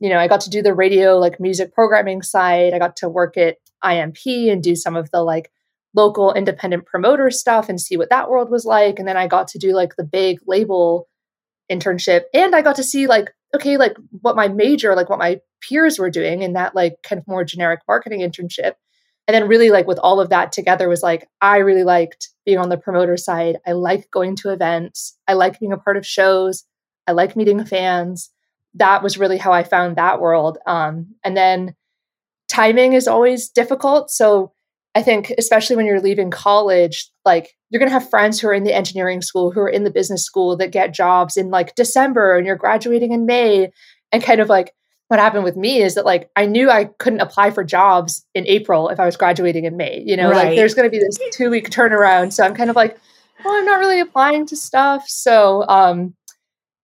you 0.00 0.08
know, 0.08 0.18
I 0.18 0.28
got 0.28 0.42
to 0.42 0.50
do 0.50 0.62
the 0.62 0.74
radio 0.74 1.18
like 1.18 1.40
music 1.40 1.72
programming 1.74 2.22
side. 2.22 2.72
I 2.72 2.78
got 2.78 2.96
to 2.96 3.08
work 3.08 3.36
at 3.36 3.56
IMP 3.82 4.26
and 4.26 4.62
do 4.62 4.76
some 4.76 4.96
of 4.96 5.10
the 5.10 5.22
like 5.22 5.50
local 5.94 6.32
independent 6.32 6.86
promoter 6.86 7.30
stuff 7.30 7.68
and 7.68 7.80
see 7.80 7.96
what 7.96 8.10
that 8.10 8.30
world 8.30 8.50
was 8.50 8.64
like. 8.64 8.98
And 8.98 9.08
then 9.08 9.16
I 9.16 9.26
got 9.26 9.48
to 9.48 9.58
do 9.58 9.72
like 9.72 9.96
the 9.96 10.04
big 10.04 10.38
label 10.46 11.08
internship 11.70 12.22
and 12.32 12.54
I 12.54 12.62
got 12.62 12.76
to 12.76 12.84
see 12.84 13.06
like, 13.06 13.30
okay, 13.54 13.76
like 13.76 13.96
what 14.20 14.36
my 14.36 14.48
major, 14.48 14.94
like 14.94 15.08
what 15.08 15.18
my 15.18 15.40
peers 15.60 15.98
were 15.98 16.10
doing 16.10 16.42
in 16.42 16.52
that 16.52 16.74
like 16.74 16.96
kind 17.02 17.18
of 17.18 17.26
more 17.26 17.44
generic 17.44 17.80
marketing 17.88 18.20
internship. 18.20 18.74
And 19.26 19.34
then 19.34 19.48
really 19.48 19.70
like 19.70 19.86
with 19.86 19.98
all 19.98 20.20
of 20.20 20.30
that 20.30 20.52
together 20.52 20.88
was 20.88 21.02
like, 21.02 21.28
I 21.40 21.58
really 21.58 21.84
liked 21.84 22.30
being 22.46 22.58
on 22.58 22.70
the 22.70 22.78
promoter 22.78 23.16
side. 23.16 23.58
I 23.66 23.72
like 23.72 24.10
going 24.10 24.36
to 24.36 24.50
events. 24.50 25.18
I 25.26 25.34
like 25.34 25.60
being 25.60 25.72
a 25.72 25.78
part 25.78 25.98
of 25.98 26.06
shows. 26.06 26.64
I 27.06 27.12
like 27.12 27.36
meeting 27.36 27.64
fans. 27.64 28.30
That 28.78 29.02
was 29.02 29.18
really 29.18 29.38
how 29.38 29.52
I 29.52 29.62
found 29.62 29.96
that 29.96 30.20
world. 30.20 30.58
Um, 30.66 31.14
and 31.24 31.36
then 31.36 31.74
timing 32.48 32.94
is 32.94 33.06
always 33.06 33.48
difficult. 33.48 34.10
So 34.10 34.52
I 34.94 35.02
think, 35.02 35.32
especially 35.38 35.76
when 35.76 35.86
you're 35.86 36.00
leaving 36.00 36.30
college, 36.30 37.10
like 37.24 37.54
you're 37.70 37.78
going 37.78 37.90
to 37.90 37.98
have 37.98 38.10
friends 38.10 38.40
who 38.40 38.48
are 38.48 38.54
in 38.54 38.64
the 38.64 38.74
engineering 38.74 39.22
school, 39.22 39.50
who 39.52 39.60
are 39.60 39.68
in 39.68 39.84
the 39.84 39.90
business 39.90 40.24
school 40.24 40.56
that 40.56 40.72
get 40.72 40.94
jobs 40.94 41.36
in 41.36 41.50
like 41.50 41.74
December 41.74 42.36
and 42.36 42.46
you're 42.46 42.56
graduating 42.56 43.12
in 43.12 43.26
May. 43.26 43.70
And 44.10 44.22
kind 44.22 44.40
of 44.40 44.48
like 44.48 44.74
what 45.08 45.20
happened 45.20 45.44
with 45.44 45.56
me 45.56 45.82
is 45.82 45.94
that 45.94 46.04
like 46.04 46.30
I 46.36 46.46
knew 46.46 46.70
I 46.70 46.86
couldn't 46.98 47.20
apply 47.20 47.50
for 47.50 47.64
jobs 47.64 48.24
in 48.34 48.46
April 48.46 48.88
if 48.88 48.98
I 48.98 49.06
was 49.06 49.16
graduating 49.16 49.64
in 49.64 49.76
May. 49.76 50.02
You 50.04 50.16
know, 50.16 50.30
right. 50.30 50.48
like 50.48 50.56
there's 50.56 50.74
going 50.74 50.86
to 50.86 50.90
be 50.90 50.98
this 50.98 51.18
two 51.32 51.50
week 51.50 51.70
turnaround. 51.70 52.32
So 52.32 52.44
I'm 52.44 52.54
kind 52.54 52.70
of 52.70 52.76
like, 52.76 52.98
well, 53.44 53.54
I'm 53.54 53.64
not 53.64 53.78
really 53.78 54.00
applying 54.00 54.46
to 54.46 54.56
stuff. 54.56 55.04
So 55.08 55.64
um, 55.68 56.14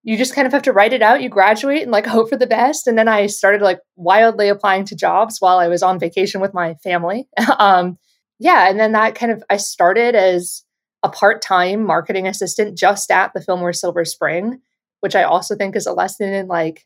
you 0.05 0.19
just 0.19 0.35
kind 0.35 0.47
of 0.47 0.53
have 0.53 0.63
to 0.63 0.73
write 0.73 0.93
it 0.93 1.01
out. 1.01 1.23
You 1.23 1.31
graduate 1.31 1.83
and 1.83 1.91
like 1.91 2.07
hope 2.07 2.29
for 2.29 2.37
the 2.37 2.47
best. 2.47 2.87
And 2.87 2.99
then 2.99 3.09
I 3.09 3.27
started 3.27 3.63
like 3.63 3.81
wildly 3.97 4.49
applying 4.49 4.85
to 4.87 4.95
jobs 4.95 5.39
while 5.41 5.59
I 5.59 5.69
was 5.69 5.83
on 5.83 5.99
vacation 5.99 6.43
with 6.43 6.53
my 6.53 6.75
family. 6.85 7.27
um, 7.59 7.99
yeah, 8.39 8.69
and 8.69 8.79
then 8.79 8.93
that 8.93 9.15
kind 9.15 9.33
of 9.33 9.43
I 9.49 9.57
started 9.57 10.15
as 10.15 10.63
a 11.03 11.09
part-time 11.09 11.85
marketing 11.85 12.27
assistant 12.27 12.77
just 12.77 13.11
at 13.11 13.33
the 13.33 13.41
Fillmore 13.41 13.73
Silver 13.73 14.05
Spring, 14.05 14.61
which 15.01 15.17
I 15.17 15.23
also 15.23 15.57
think 15.57 15.75
is 15.75 15.87
a 15.87 15.93
lesson 15.93 16.33
in 16.33 16.49
like 16.49 16.85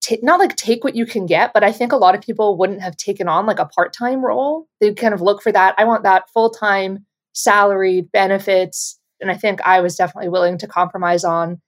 t- 0.00 0.18
not 0.22 0.40
like 0.40 0.56
take 0.56 0.82
what 0.82 0.96
you 0.96 1.06
can 1.06 1.26
get, 1.26 1.52
but 1.52 1.62
I 1.62 1.70
think 1.70 1.92
a 1.92 1.96
lot 1.96 2.16
of 2.16 2.22
people 2.22 2.56
wouldn't 2.56 2.82
have 2.82 2.96
taken 2.96 3.28
on 3.28 3.46
like 3.46 3.60
a 3.60 3.66
part-time 3.66 4.24
role. 4.24 4.66
They'd 4.80 4.96
kind 4.96 5.14
of 5.14 5.20
look 5.20 5.42
for 5.42 5.52
that. 5.52 5.76
I 5.78 5.84
want 5.84 6.02
that 6.02 6.28
full-time 6.30 7.06
salaried 7.32 8.10
benefits. 8.10 8.98
And 9.20 9.30
I 9.30 9.36
think 9.36 9.60
I 9.62 9.80
was 9.80 9.94
definitely 9.94 10.30
willing 10.30 10.58
to 10.58 10.66
compromise 10.66 11.22
on 11.22 11.60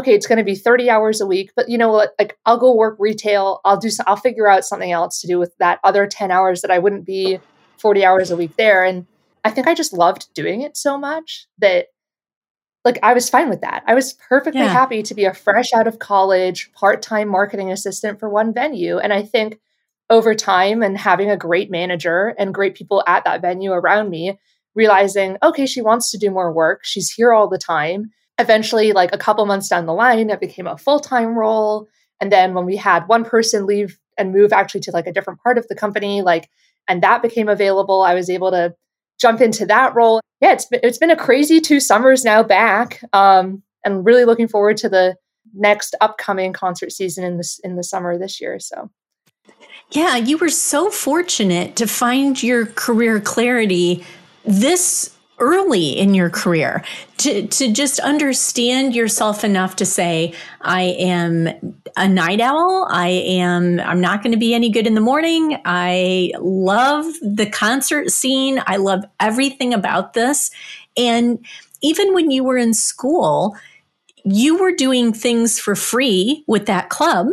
okay, 0.00 0.14
it's 0.14 0.26
going 0.26 0.38
to 0.38 0.44
be 0.44 0.54
30 0.54 0.90
hours 0.90 1.20
a 1.20 1.26
week, 1.26 1.52
but 1.54 1.68
you 1.68 1.78
know 1.78 1.92
what? 1.92 2.14
Like 2.18 2.36
I'll 2.46 2.58
go 2.58 2.74
work 2.74 2.96
retail. 2.98 3.60
I'll 3.64 3.76
do, 3.76 3.90
I'll 4.06 4.16
figure 4.16 4.48
out 4.48 4.64
something 4.64 4.90
else 4.90 5.20
to 5.20 5.26
do 5.26 5.38
with 5.38 5.56
that 5.58 5.78
other 5.84 6.06
10 6.06 6.30
hours 6.30 6.62
that 6.62 6.70
I 6.70 6.78
wouldn't 6.78 7.06
be 7.06 7.38
40 7.78 8.04
hours 8.04 8.30
a 8.30 8.36
week 8.36 8.56
there. 8.56 8.84
And 8.84 9.06
I 9.44 9.50
think 9.50 9.66
I 9.66 9.74
just 9.74 9.92
loved 9.92 10.32
doing 10.34 10.62
it 10.62 10.76
so 10.76 10.98
much 10.98 11.46
that 11.58 11.86
like 12.84 12.98
I 13.02 13.12
was 13.12 13.28
fine 13.28 13.50
with 13.50 13.60
that. 13.60 13.82
I 13.86 13.94
was 13.94 14.14
perfectly 14.28 14.62
yeah. 14.62 14.68
happy 14.68 15.02
to 15.02 15.14
be 15.14 15.26
a 15.26 15.34
fresh 15.34 15.72
out 15.74 15.86
of 15.86 15.98
college 15.98 16.72
part-time 16.72 17.28
marketing 17.28 17.70
assistant 17.70 18.18
for 18.18 18.28
one 18.28 18.54
venue. 18.54 18.98
And 18.98 19.12
I 19.12 19.22
think 19.22 19.58
over 20.08 20.34
time 20.34 20.82
and 20.82 20.96
having 20.96 21.30
a 21.30 21.36
great 21.36 21.70
manager 21.70 22.34
and 22.38 22.54
great 22.54 22.74
people 22.74 23.04
at 23.06 23.24
that 23.24 23.42
venue 23.42 23.72
around 23.72 24.08
me, 24.08 24.38
realizing, 24.74 25.36
okay, 25.42 25.66
she 25.66 25.82
wants 25.82 26.10
to 26.10 26.18
do 26.18 26.30
more 26.30 26.52
work. 26.52 26.80
She's 26.84 27.10
here 27.10 27.32
all 27.32 27.48
the 27.48 27.58
time 27.58 28.10
eventually 28.40 28.92
like 28.92 29.10
a 29.12 29.18
couple 29.18 29.44
months 29.46 29.68
down 29.68 29.86
the 29.86 29.94
line 29.94 30.30
it 30.30 30.40
became 30.40 30.66
a 30.66 30.78
full-time 30.78 31.36
role. 31.38 31.88
And 32.20 32.30
then 32.32 32.54
when 32.54 32.66
we 32.66 32.76
had 32.76 33.06
one 33.08 33.24
person 33.24 33.66
leave 33.66 33.98
and 34.18 34.32
move 34.32 34.52
actually 34.52 34.82
to 34.82 34.90
like 34.92 35.06
a 35.06 35.12
different 35.12 35.40
part 35.42 35.58
of 35.58 35.66
the 35.68 35.74
company 35.74 36.22
like 36.22 36.48
and 36.86 37.02
that 37.02 37.22
became 37.22 37.48
available 37.48 38.02
i 38.02 38.14
was 38.14 38.28
able 38.28 38.50
to 38.50 38.74
jump 39.20 39.40
into 39.40 39.66
that 39.66 39.94
role. 39.94 40.20
Yeah 40.40 40.52
it's 40.52 40.66
been, 40.66 40.80
it's 40.82 40.98
been 40.98 41.10
a 41.10 41.16
crazy 41.16 41.60
two 41.60 41.80
summers 41.80 42.24
now 42.24 42.42
back 42.42 43.02
um 43.12 43.62
and 43.84 44.04
really 44.04 44.24
looking 44.24 44.48
forward 44.48 44.76
to 44.78 44.88
the 44.88 45.16
next 45.54 45.94
upcoming 46.00 46.52
concert 46.52 46.92
season 46.92 47.24
in 47.24 47.36
this 47.38 47.58
in 47.64 47.76
the 47.76 47.84
summer 47.84 48.18
this 48.18 48.40
year 48.40 48.58
so. 48.60 48.90
Yeah 49.90 50.16
you 50.16 50.38
were 50.38 50.48
so 50.50 50.90
fortunate 50.90 51.76
to 51.76 51.86
find 51.86 52.42
your 52.42 52.66
career 52.66 53.20
clarity 53.20 54.04
this 54.44 55.14
early 55.40 55.98
in 55.98 56.14
your 56.14 56.30
career 56.30 56.84
to, 57.18 57.46
to 57.48 57.72
just 57.72 57.98
understand 58.00 58.94
yourself 58.94 59.42
enough 59.42 59.76
to 59.76 59.86
say, 59.86 60.34
I 60.60 60.82
am 60.82 61.48
a 61.96 62.06
night 62.06 62.40
owl. 62.40 62.86
I 62.90 63.08
am, 63.08 63.80
I'm 63.80 64.00
not 64.00 64.22
going 64.22 64.32
to 64.32 64.38
be 64.38 64.54
any 64.54 64.70
good 64.70 64.86
in 64.86 64.94
the 64.94 65.00
morning. 65.00 65.60
I 65.64 66.32
love 66.38 67.06
the 67.22 67.46
concert 67.46 68.10
scene. 68.10 68.62
I 68.66 68.76
love 68.76 69.04
everything 69.18 69.74
about 69.74 70.12
this. 70.12 70.50
And 70.96 71.44
even 71.82 72.14
when 72.14 72.30
you 72.30 72.44
were 72.44 72.58
in 72.58 72.74
school, 72.74 73.56
you 74.24 74.58
were 74.58 74.72
doing 74.72 75.12
things 75.12 75.58
for 75.58 75.74
free 75.74 76.44
with 76.46 76.66
that 76.66 76.90
club 76.90 77.28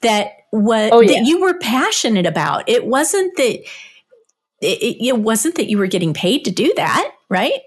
that 0.00 0.32
what 0.50 0.92
oh, 0.92 1.00
yeah. 1.00 1.12
that 1.12 1.26
you 1.26 1.40
were 1.40 1.54
passionate 1.58 2.26
about. 2.26 2.68
It 2.68 2.86
wasn't 2.86 3.36
that 3.36 3.60
it, 4.60 4.96
it 5.00 5.18
wasn't 5.18 5.54
that 5.56 5.68
you 5.68 5.78
were 5.78 5.86
getting 5.86 6.12
paid 6.12 6.44
to 6.44 6.50
do 6.50 6.72
that, 6.76 7.12
right? 7.30 7.60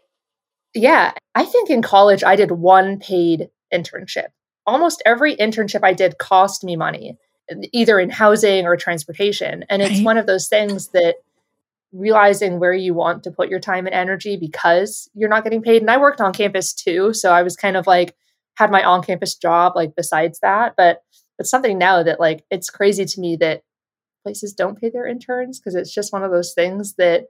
Yeah, 0.75 1.13
I 1.33 1.45
think 1.45 1.69
in 1.69 1.81
college 1.81 2.23
I 2.23 2.35
did 2.35 2.51
one 2.51 2.99
paid 2.99 3.49
internship. 3.73 4.27
Almost 4.65 5.01
every 5.05 5.35
internship 5.35 5.81
I 5.83 5.93
did 5.93 6.17
cost 6.17 6.63
me 6.63 6.75
money, 6.75 7.17
either 7.71 7.99
in 7.99 8.09
housing 8.09 8.65
or 8.65 8.77
transportation. 8.77 9.65
And 9.69 9.81
it's 9.81 9.95
right. 9.95 10.05
one 10.05 10.17
of 10.17 10.27
those 10.27 10.47
things 10.47 10.89
that 10.89 11.15
realizing 11.91 12.59
where 12.59 12.73
you 12.73 12.93
want 12.93 13.23
to 13.23 13.31
put 13.31 13.49
your 13.49 13.59
time 13.59 13.85
and 13.85 13.93
energy 13.93 14.35
because 14.35 15.09
you're 15.13 15.29
not 15.29 15.43
getting 15.43 15.61
paid. 15.61 15.81
And 15.81 15.91
I 15.91 15.97
worked 15.97 16.21
on 16.21 16.33
campus 16.33 16.73
too. 16.73 17.13
So 17.13 17.31
I 17.31 17.43
was 17.43 17.55
kind 17.55 17.77
of 17.77 17.87
like, 17.87 18.15
had 18.55 18.71
my 18.71 18.83
on 18.83 19.03
campus 19.03 19.35
job 19.35 19.73
like 19.75 19.95
besides 19.95 20.39
that. 20.41 20.73
But 20.77 21.01
it's 21.39 21.49
something 21.49 21.77
now 21.77 22.03
that 22.03 22.19
like, 22.19 22.45
it's 22.49 22.69
crazy 22.69 23.05
to 23.05 23.19
me 23.19 23.35
that 23.37 23.63
places 24.23 24.53
don't 24.53 24.79
pay 24.79 24.89
their 24.89 25.07
interns 25.07 25.59
because 25.59 25.75
it's 25.75 25.93
just 25.93 26.13
one 26.13 26.23
of 26.23 26.31
those 26.31 26.53
things 26.53 26.95
that 26.95 27.25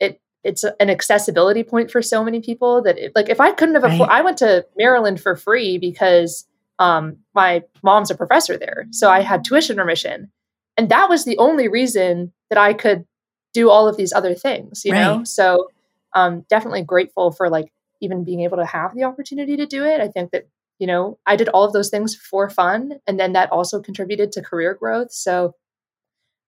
it 0.00 0.20
it's 0.44 0.62
an 0.62 0.90
accessibility 0.90 1.64
point 1.64 1.90
for 1.90 2.02
so 2.02 2.22
many 2.22 2.40
people 2.40 2.82
that 2.82 2.98
it, 2.98 3.12
like 3.14 3.28
if 3.28 3.40
I 3.40 3.52
couldn't 3.52 3.74
have 3.74 3.84
afford, 3.84 4.10
I 4.10 4.20
went 4.20 4.38
to 4.38 4.66
Maryland 4.76 5.20
for 5.20 5.36
free 5.36 5.78
because 5.78 6.46
um, 6.78 7.16
my 7.34 7.62
mom's 7.82 8.10
a 8.10 8.14
professor 8.14 8.58
there, 8.58 8.86
so 8.90 9.10
I 9.10 9.20
had 9.20 9.44
tuition 9.44 9.78
remission, 9.78 10.30
and 10.76 10.88
that 10.90 11.08
was 11.08 11.24
the 11.24 11.38
only 11.38 11.68
reason 11.68 12.32
that 12.50 12.58
I 12.58 12.74
could 12.74 13.06
do 13.54 13.70
all 13.70 13.88
of 13.88 13.96
these 13.96 14.12
other 14.12 14.34
things. 14.34 14.84
You 14.84 14.92
right. 14.92 15.00
know, 15.00 15.24
so 15.24 15.68
um, 16.14 16.44
definitely 16.50 16.82
grateful 16.82 17.32
for 17.32 17.48
like 17.48 17.72
even 18.02 18.22
being 18.22 18.40
able 18.40 18.58
to 18.58 18.66
have 18.66 18.94
the 18.94 19.04
opportunity 19.04 19.56
to 19.56 19.66
do 19.66 19.84
it. 19.84 20.00
I 20.00 20.08
think 20.08 20.30
that 20.32 20.46
you 20.78 20.86
know 20.86 21.18
I 21.26 21.36
did 21.36 21.48
all 21.48 21.64
of 21.64 21.72
those 21.72 21.88
things 21.88 22.14
for 22.14 22.50
fun, 22.50 23.00
and 23.06 23.18
then 23.18 23.32
that 23.32 23.50
also 23.50 23.80
contributed 23.80 24.30
to 24.32 24.42
career 24.42 24.74
growth. 24.74 25.10
So 25.10 25.54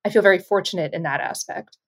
I 0.05 0.11
feel 0.11 0.23
very 0.23 0.39
fortunate 0.39 0.93
in 0.93 1.03
that 1.05 1.21
aspect. 1.21 1.79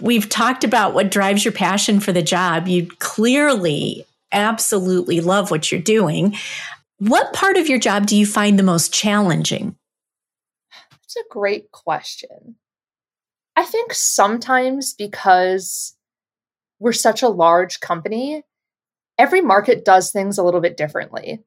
We've 0.00 0.28
talked 0.28 0.64
about 0.64 0.94
what 0.94 1.10
drives 1.10 1.44
your 1.44 1.52
passion 1.52 2.00
for 2.00 2.12
the 2.12 2.22
job. 2.22 2.68
You 2.68 2.88
clearly 2.98 4.06
absolutely 4.32 5.20
love 5.20 5.50
what 5.50 5.70
you're 5.70 5.80
doing. 5.80 6.36
What 6.98 7.32
part 7.32 7.56
of 7.56 7.68
your 7.68 7.78
job 7.78 8.06
do 8.06 8.16
you 8.16 8.26
find 8.26 8.58
the 8.58 8.62
most 8.62 8.92
challenging? 8.92 9.76
That's 10.90 11.16
a 11.16 11.28
great 11.30 11.70
question. 11.72 12.56
I 13.56 13.64
think 13.64 13.94
sometimes 13.94 14.92
because 14.92 15.96
we're 16.78 16.92
such 16.92 17.22
a 17.22 17.28
large 17.28 17.80
company, 17.80 18.42
every 19.18 19.40
market 19.40 19.84
does 19.84 20.10
things 20.10 20.36
a 20.36 20.42
little 20.42 20.60
bit 20.60 20.76
differently. 20.76 21.42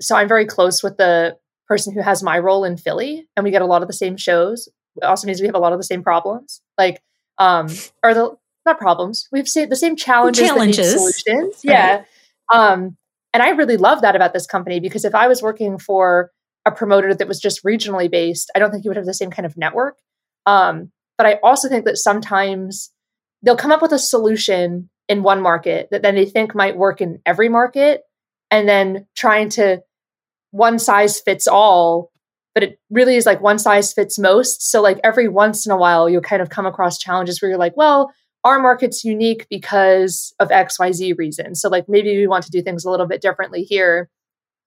So 0.00 0.14
I'm 0.14 0.28
very 0.28 0.44
close 0.44 0.82
with 0.82 0.98
the 0.98 1.38
person 1.66 1.94
who 1.94 2.02
has 2.02 2.22
my 2.22 2.38
role 2.38 2.64
in 2.64 2.76
Philly, 2.76 3.26
and 3.36 3.44
we 3.44 3.50
get 3.50 3.62
a 3.62 3.66
lot 3.66 3.80
of 3.80 3.88
the 3.88 3.94
same 3.94 4.18
shows. 4.18 4.68
It 4.96 5.04
also 5.04 5.26
means 5.26 5.40
we 5.40 5.46
have 5.46 5.54
a 5.54 5.60
lot 5.60 5.72
of 5.72 5.78
the 5.78 5.84
same 5.84 6.02
problems. 6.02 6.60
Like 6.76 7.02
um, 7.38 7.68
or 8.02 8.14
the 8.14 8.36
not 8.66 8.78
problems. 8.78 9.28
We've 9.30 9.48
seen 9.48 9.68
the 9.68 9.76
same 9.76 9.96
challenges, 9.96 10.48
challenges. 10.48 10.92
solutions. 10.92 11.60
Yeah. 11.62 12.04
Um, 12.52 12.96
and 13.32 13.42
I 13.42 13.50
really 13.50 13.76
love 13.76 14.02
that 14.02 14.16
about 14.16 14.32
this 14.32 14.46
company 14.46 14.80
because 14.80 15.04
if 15.04 15.14
I 15.14 15.28
was 15.28 15.42
working 15.42 15.78
for 15.78 16.30
a 16.64 16.72
promoter 16.72 17.14
that 17.14 17.28
was 17.28 17.40
just 17.40 17.62
regionally 17.64 18.10
based, 18.10 18.50
I 18.54 18.58
don't 18.58 18.70
think 18.70 18.84
you 18.84 18.90
would 18.90 18.96
have 18.96 19.06
the 19.06 19.14
same 19.14 19.30
kind 19.30 19.44
of 19.44 19.56
network. 19.56 19.98
Um, 20.46 20.92
but 21.18 21.26
I 21.26 21.38
also 21.42 21.68
think 21.68 21.84
that 21.84 21.98
sometimes 21.98 22.90
they'll 23.42 23.56
come 23.56 23.72
up 23.72 23.82
with 23.82 23.92
a 23.92 23.98
solution 23.98 24.88
in 25.08 25.22
one 25.22 25.42
market 25.42 25.88
that 25.90 26.02
then 26.02 26.14
they 26.14 26.24
think 26.24 26.54
might 26.54 26.76
work 26.76 27.00
in 27.00 27.20
every 27.26 27.48
market, 27.48 28.02
and 28.50 28.68
then 28.68 29.06
trying 29.14 29.50
to 29.50 29.82
one 30.50 30.78
size 30.78 31.20
fits 31.20 31.46
all 31.46 32.10
but 32.54 32.62
it 32.62 32.78
really 32.88 33.16
is 33.16 33.26
like 33.26 33.40
one 33.40 33.58
size 33.58 33.92
fits 33.92 34.18
most. 34.18 34.70
So 34.70 34.80
like 34.80 35.00
every 35.02 35.28
once 35.28 35.66
in 35.66 35.72
a 35.72 35.76
while, 35.76 36.08
you'll 36.08 36.22
kind 36.22 36.40
of 36.40 36.50
come 36.50 36.66
across 36.66 36.98
challenges 36.98 37.42
where 37.42 37.50
you're 37.50 37.58
like, 37.58 37.76
well, 37.76 38.12
our 38.44 38.60
market's 38.60 39.04
unique 39.04 39.46
because 39.50 40.34
of 40.38 40.48
XYZ 40.48 41.18
reason. 41.18 41.54
So 41.54 41.68
like 41.68 41.88
maybe 41.88 42.16
we 42.16 42.26
want 42.26 42.44
to 42.44 42.50
do 42.50 42.62
things 42.62 42.84
a 42.84 42.90
little 42.90 43.06
bit 43.06 43.20
differently 43.20 43.62
here. 43.62 44.08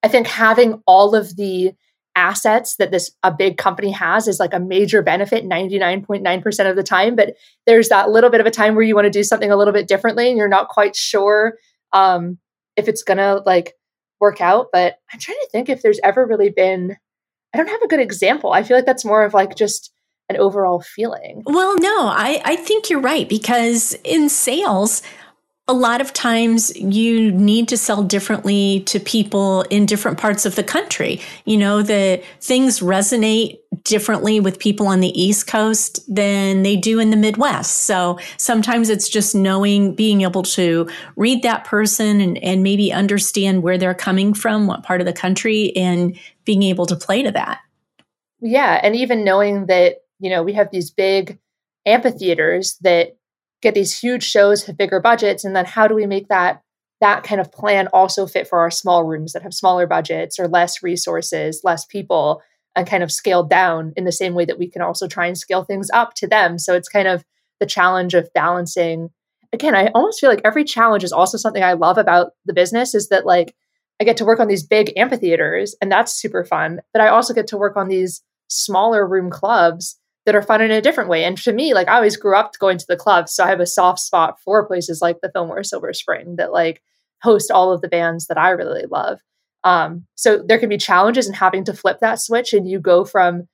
I 0.02 0.08
think 0.08 0.26
having 0.26 0.82
all 0.86 1.14
of 1.14 1.36
the 1.36 1.72
assets 2.16 2.76
that 2.76 2.90
this 2.90 3.12
a 3.22 3.32
big 3.32 3.56
company 3.58 3.92
has 3.92 4.26
is 4.26 4.40
like 4.40 4.52
a 4.52 4.58
major 4.58 5.02
benefit 5.02 5.44
99.9% 5.44 6.68
of 6.68 6.74
the 6.74 6.82
time 6.82 7.14
but 7.14 7.34
there's 7.64 7.90
that 7.90 8.10
little 8.10 8.28
bit 8.28 8.40
of 8.40 8.46
a 8.46 8.50
time 8.50 8.74
where 8.74 8.82
you 8.82 8.96
want 8.96 9.04
to 9.04 9.10
do 9.10 9.22
something 9.22 9.52
a 9.52 9.56
little 9.56 9.72
bit 9.72 9.86
differently 9.86 10.28
and 10.28 10.36
you're 10.36 10.48
not 10.48 10.68
quite 10.68 10.96
sure 10.96 11.54
um, 11.92 12.36
if 12.74 12.88
it's 12.88 13.04
gonna 13.04 13.40
like 13.46 13.74
work 14.20 14.40
out 14.40 14.66
but 14.72 14.96
i'm 15.12 15.20
trying 15.20 15.38
to 15.38 15.48
think 15.52 15.68
if 15.68 15.80
there's 15.80 16.00
ever 16.02 16.26
really 16.26 16.50
been 16.50 16.96
i 17.54 17.58
don't 17.58 17.68
have 17.68 17.82
a 17.82 17.88
good 17.88 18.00
example. 18.00 18.52
I 18.52 18.62
feel 18.62 18.76
like 18.76 18.86
that's 18.86 19.04
more 19.04 19.24
of 19.24 19.34
like 19.34 19.54
just 19.56 19.92
an 20.28 20.36
overall 20.36 20.80
feeling. 20.80 21.42
Well 21.46 21.76
no 21.78 22.06
i 22.06 22.40
i 22.44 22.56
think 22.56 22.90
you're 22.90 23.00
right 23.00 23.28
because 23.28 23.96
in 24.04 24.28
sales 24.28 25.02
a 25.68 25.74
lot 25.74 26.00
of 26.00 26.14
times 26.14 26.74
you 26.76 27.30
need 27.30 27.68
to 27.68 27.76
sell 27.76 28.02
differently 28.02 28.80
to 28.86 28.98
people 28.98 29.62
in 29.68 29.84
different 29.84 30.16
parts 30.16 30.46
of 30.46 30.56
the 30.56 30.64
country. 30.64 31.20
You 31.44 31.58
know, 31.58 31.82
the 31.82 32.22
things 32.40 32.80
resonate 32.80 33.58
differently 33.84 34.40
with 34.40 34.58
people 34.58 34.86
on 34.86 35.00
the 35.00 35.20
East 35.20 35.46
Coast 35.46 36.00
than 36.12 36.62
they 36.62 36.74
do 36.74 36.98
in 36.98 37.10
the 37.10 37.18
Midwest. 37.18 37.80
So 37.80 38.18
sometimes 38.38 38.88
it's 38.88 39.10
just 39.10 39.34
knowing, 39.34 39.94
being 39.94 40.22
able 40.22 40.42
to 40.44 40.88
read 41.16 41.42
that 41.42 41.66
person 41.66 42.22
and, 42.22 42.38
and 42.38 42.62
maybe 42.62 42.90
understand 42.90 43.62
where 43.62 43.76
they're 43.76 43.94
coming 43.94 44.32
from, 44.32 44.66
what 44.66 44.84
part 44.84 45.02
of 45.02 45.06
the 45.06 45.12
country, 45.12 45.76
and 45.76 46.18
being 46.46 46.62
able 46.62 46.86
to 46.86 46.96
play 46.96 47.22
to 47.22 47.30
that. 47.32 47.60
Yeah. 48.40 48.80
And 48.82 48.96
even 48.96 49.22
knowing 49.22 49.66
that, 49.66 49.96
you 50.18 50.30
know, 50.30 50.42
we 50.42 50.54
have 50.54 50.70
these 50.70 50.90
big 50.90 51.38
amphitheaters 51.84 52.78
that 52.80 53.17
get 53.62 53.74
these 53.74 53.98
huge 53.98 54.24
shows 54.24 54.64
have 54.64 54.76
bigger 54.76 55.00
budgets 55.00 55.44
and 55.44 55.54
then 55.54 55.64
how 55.64 55.86
do 55.88 55.94
we 55.94 56.06
make 56.06 56.28
that 56.28 56.62
that 57.00 57.22
kind 57.22 57.40
of 57.40 57.52
plan 57.52 57.86
also 57.92 58.26
fit 58.26 58.48
for 58.48 58.58
our 58.58 58.70
small 58.70 59.04
rooms 59.04 59.32
that 59.32 59.42
have 59.42 59.54
smaller 59.54 59.86
budgets 59.86 60.38
or 60.38 60.48
less 60.48 60.82
resources 60.82 61.60
less 61.64 61.84
people 61.84 62.42
and 62.78 62.86
kind 62.86 63.02
of 63.02 63.10
scaled 63.10 63.50
down 63.50 63.92
in 63.96 64.04
the 64.04 64.12
same 64.12 64.34
way 64.34 64.44
that 64.44 64.58
we 64.58 64.70
can 64.70 64.82
also 64.82 65.08
try 65.08 65.26
and 65.26 65.36
scale 65.36 65.64
things 65.64 65.90
up 65.92 66.14
to 66.14 66.28
them? 66.28 66.58
So 66.58 66.74
it's 66.74 66.88
kind 66.88 67.08
of 67.08 67.24
the 67.58 67.66
challenge 67.66 68.14
of 68.14 68.32
balancing. 68.34 69.10
Again 69.52 69.74
i 69.74 69.86
almost 69.94 70.20
feel 70.20 70.30
like 70.30 70.42
every 70.44 70.62
challenge 70.62 71.02
is 71.02 71.12
also 71.12 71.38
something 71.38 71.62
i 71.62 71.72
love 71.72 71.96
about 71.96 72.32
the 72.44 72.52
business 72.52 72.94
is 72.94 73.08
that 73.08 73.24
like 73.24 73.54
i 73.98 74.04
get 74.04 74.18
to 74.18 74.26
work 74.26 74.40
on 74.40 74.46
these 74.46 74.62
big 74.62 74.92
amphitheaters 74.94 75.74
and 75.80 75.90
that's 75.90 76.12
super 76.12 76.44
fun 76.44 76.80
but 76.92 77.00
i 77.00 77.08
also 77.08 77.32
get 77.32 77.46
to 77.46 77.56
work 77.56 77.74
on 77.74 77.88
these 77.88 78.22
smaller 78.48 79.08
room 79.08 79.30
clubs 79.30 79.98
that 80.28 80.34
are 80.34 80.42
fun 80.42 80.60
in 80.60 80.70
a 80.70 80.82
different 80.82 81.08
way. 81.08 81.24
And 81.24 81.38
to 81.38 81.54
me, 81.54 81.72
like 81.72 81.88
I 81.88 81.94
always 81.94 82.18
grew 82.18 82.36
up 82.36 82.52
going 82.58 82.76
to 82.76 82.84
the 82.86 82.98
clubs, 82.98 83.32
so 83.32 83.42
I 83.42 83.48
have 83.48 83.60
a 83.60 83.66
soft 83.66 83.98
spot 83.98 84.38
for 84.44 84.66
places 84.66 85.00
like 85.00 85.22
the 85.22 85.30
Fillmore 85.30 85.64
Silver 85.64 85.94
Spring 85.94 86.36
that 86.36 86.52
like 86.52 86.82
host 87.22 87.50
all 87.50 87.72
of 87.72 87.80
the 87.80 87.88
bands 87.88 88.26
that 88.26 88.36
I 88.36 88.50
really 88.50 88.84
love. 88.90 89.20
Um, 89.64 90.04
so 90.16 90.44
there 90.46 90.58
can 90.58 90.68
be 90.68 90.76
challenges 90.76 91.28
in 91.28 91.32
having 91.32 91.64
to 91.64 91.72
flip 91.72 92.00
that 92.00 92.20
switch, 92.20 92.52
and 92.52 92.68
you 92.68 92.78
go 92.78 93.06
from 93.06 93.48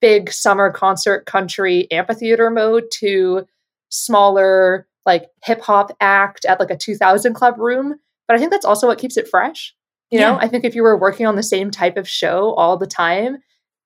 big 0.00 0.32
summer 0.32 0.72
concert 0.72 1.24
country 1.24 1.86
amphitheater 1.92 2.50
mode 2.50 2.86
to 2.94 3.46
smaller 3.88 4.88
like 5.06 5.28
hip 5.44 5.60
hop 5.60 5.96
act 6.00 6.44
at 6.46 6.58
like 6.58 6.72
a 6.72 6.76
2000 6.76 7.32
club 7.32 7.60
room. 7.60 7.94
But 8.26 8.34
I 8.34 8.40
think 8.40 8.50
that's 8.50 8.66
also 8.66 8.88
what 8.88 8.98
keeps 8.98 9.16
it 9.16 9.28
fresh. 9.28 9.72
You 10.10 10.18
yeah. 10.18 10.32
know, 10.32 10.38
I 10.40 10.48
think 10.48 10.64
if 10.64 10.74
you 10.74 10.82
were 10.82 10.98
working 10.98 11.26
on 11.26 11.36
the 11.36 11.44
same 11.44 11.70
type 11.70 11.96
of 11.96 12.08
show 12.08 12.54
all 12.54 12.76
the 12.76 12.88
time, 12.88 13.38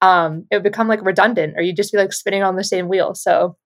um, 0.03 0.47
it 0.51 0.57
would 0.57 0.63
become 0.65 0.89
like 0.89 1.03
redundant 1.05 1.55
or 1.57 1.63
you'd 1.63 1.77
just 1.77 1.93
be 1.93 1.99
like 1.99 2.13
spinning 2.13 2.43
on 2.43 2.57
the 2.57 2.65
same 2.65 2.89
wheel. 2.89 3.15
So, 3.15 3.57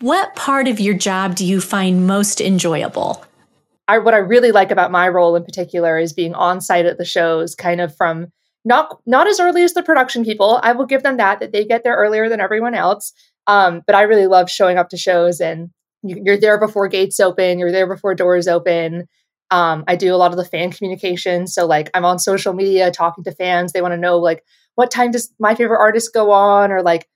what 0.00 0.36
part 0.36 0.68
of 0.68 0.78
your 0.78 0.94
job 0.94 1.34
do 1.34 1.46
you 1.46 1.60
find 1.60 2.06
most 2.06 2.40
enjoyable? 2.40 3.24
I, 3.88 3.98
what 3.98 4.14
I 4.14 4.18
really 4.18 4.52
like 4.52 4.70
about 4.70 4.92
my 4.92 5.08
role 5.08 5.34
in 5.34 5.44
particular 5.44 5.98
is 5.98 6.12
being 6.12 6.34
on 6.34 6.60
site 6.60 6.86
at 6.86 6.98
the 6.98 7.04
shows, 7.04 7.54
kind 7.54 7.80
of 7.80 7.96
from 7.96 8.28
not 8.64 9.00
not 9.06 9.26
as 9.26 9.40
early 9.40 9.64
as 9.64 9.74
the 9.74 9.82
production 9.82 10.24
people. 10.24 10.60
I 10.62 10.72
will 10.72 10.86
give 10.86 11.02
them 11.02 11.16
that 11.16 11.40
that 11.40 11.52
they 11.52 11.64
get 11.64 11.82
there 11.82 11.96
earlier 11.96 12.28
than 12.28 12.40
everyone 12.40 12.74
else. 12.74 13.12
Um, 13.46 13.82
but 13.86 13.96
I 13.96 14.02
really 14.02 14.26
love 14.26 14.50
showing 14.50 14.78
up 14.78 14.88
to 14.90 14.96
shows 14.96 15.40
and 15.40 15.70
you, 16.02 16.22
are 16.32 16.36
there 16.36 16.60
before 16.60 16.86
gates 16.88 17.18
open, 17.18 17.58
you're 17.58 17.72
there 17.72 17.88
before 17.88 18.14
doors 18.14 18.46
open. 18.46 19.08
Um, 19.52 19.84
I 19.86 19.96
do 19.96 20.14
a 20.14 20.16
lot 20.16 20.32
of 20.32 20.38
the 20.38 20.44
fan 20.44 20.72
communication, 20.72 21.46
so 21.46 21.66
like 21.66 21.90
I'm 21.94 22.04
on 22.04 22.18
social 22.18 22.54
media 22.54 22.90
talking 22.90 23.22
to 23.24 23.32
fans. 23.32 23.72
They 23.72 23.82
want 23.82 23.92
to 23.92 23.98
know 23.98 24.18
like 24.18 24.42
what 24.76 24.90
time 24.90 25.10
does 25.12 25.32
my 25.38 25.54
favorite 25.54 25.78
artist 25.78 26.12
go 26.14 26.30
on? 26.32 26.72
Or 26.72 26.82
like 26.82 27.06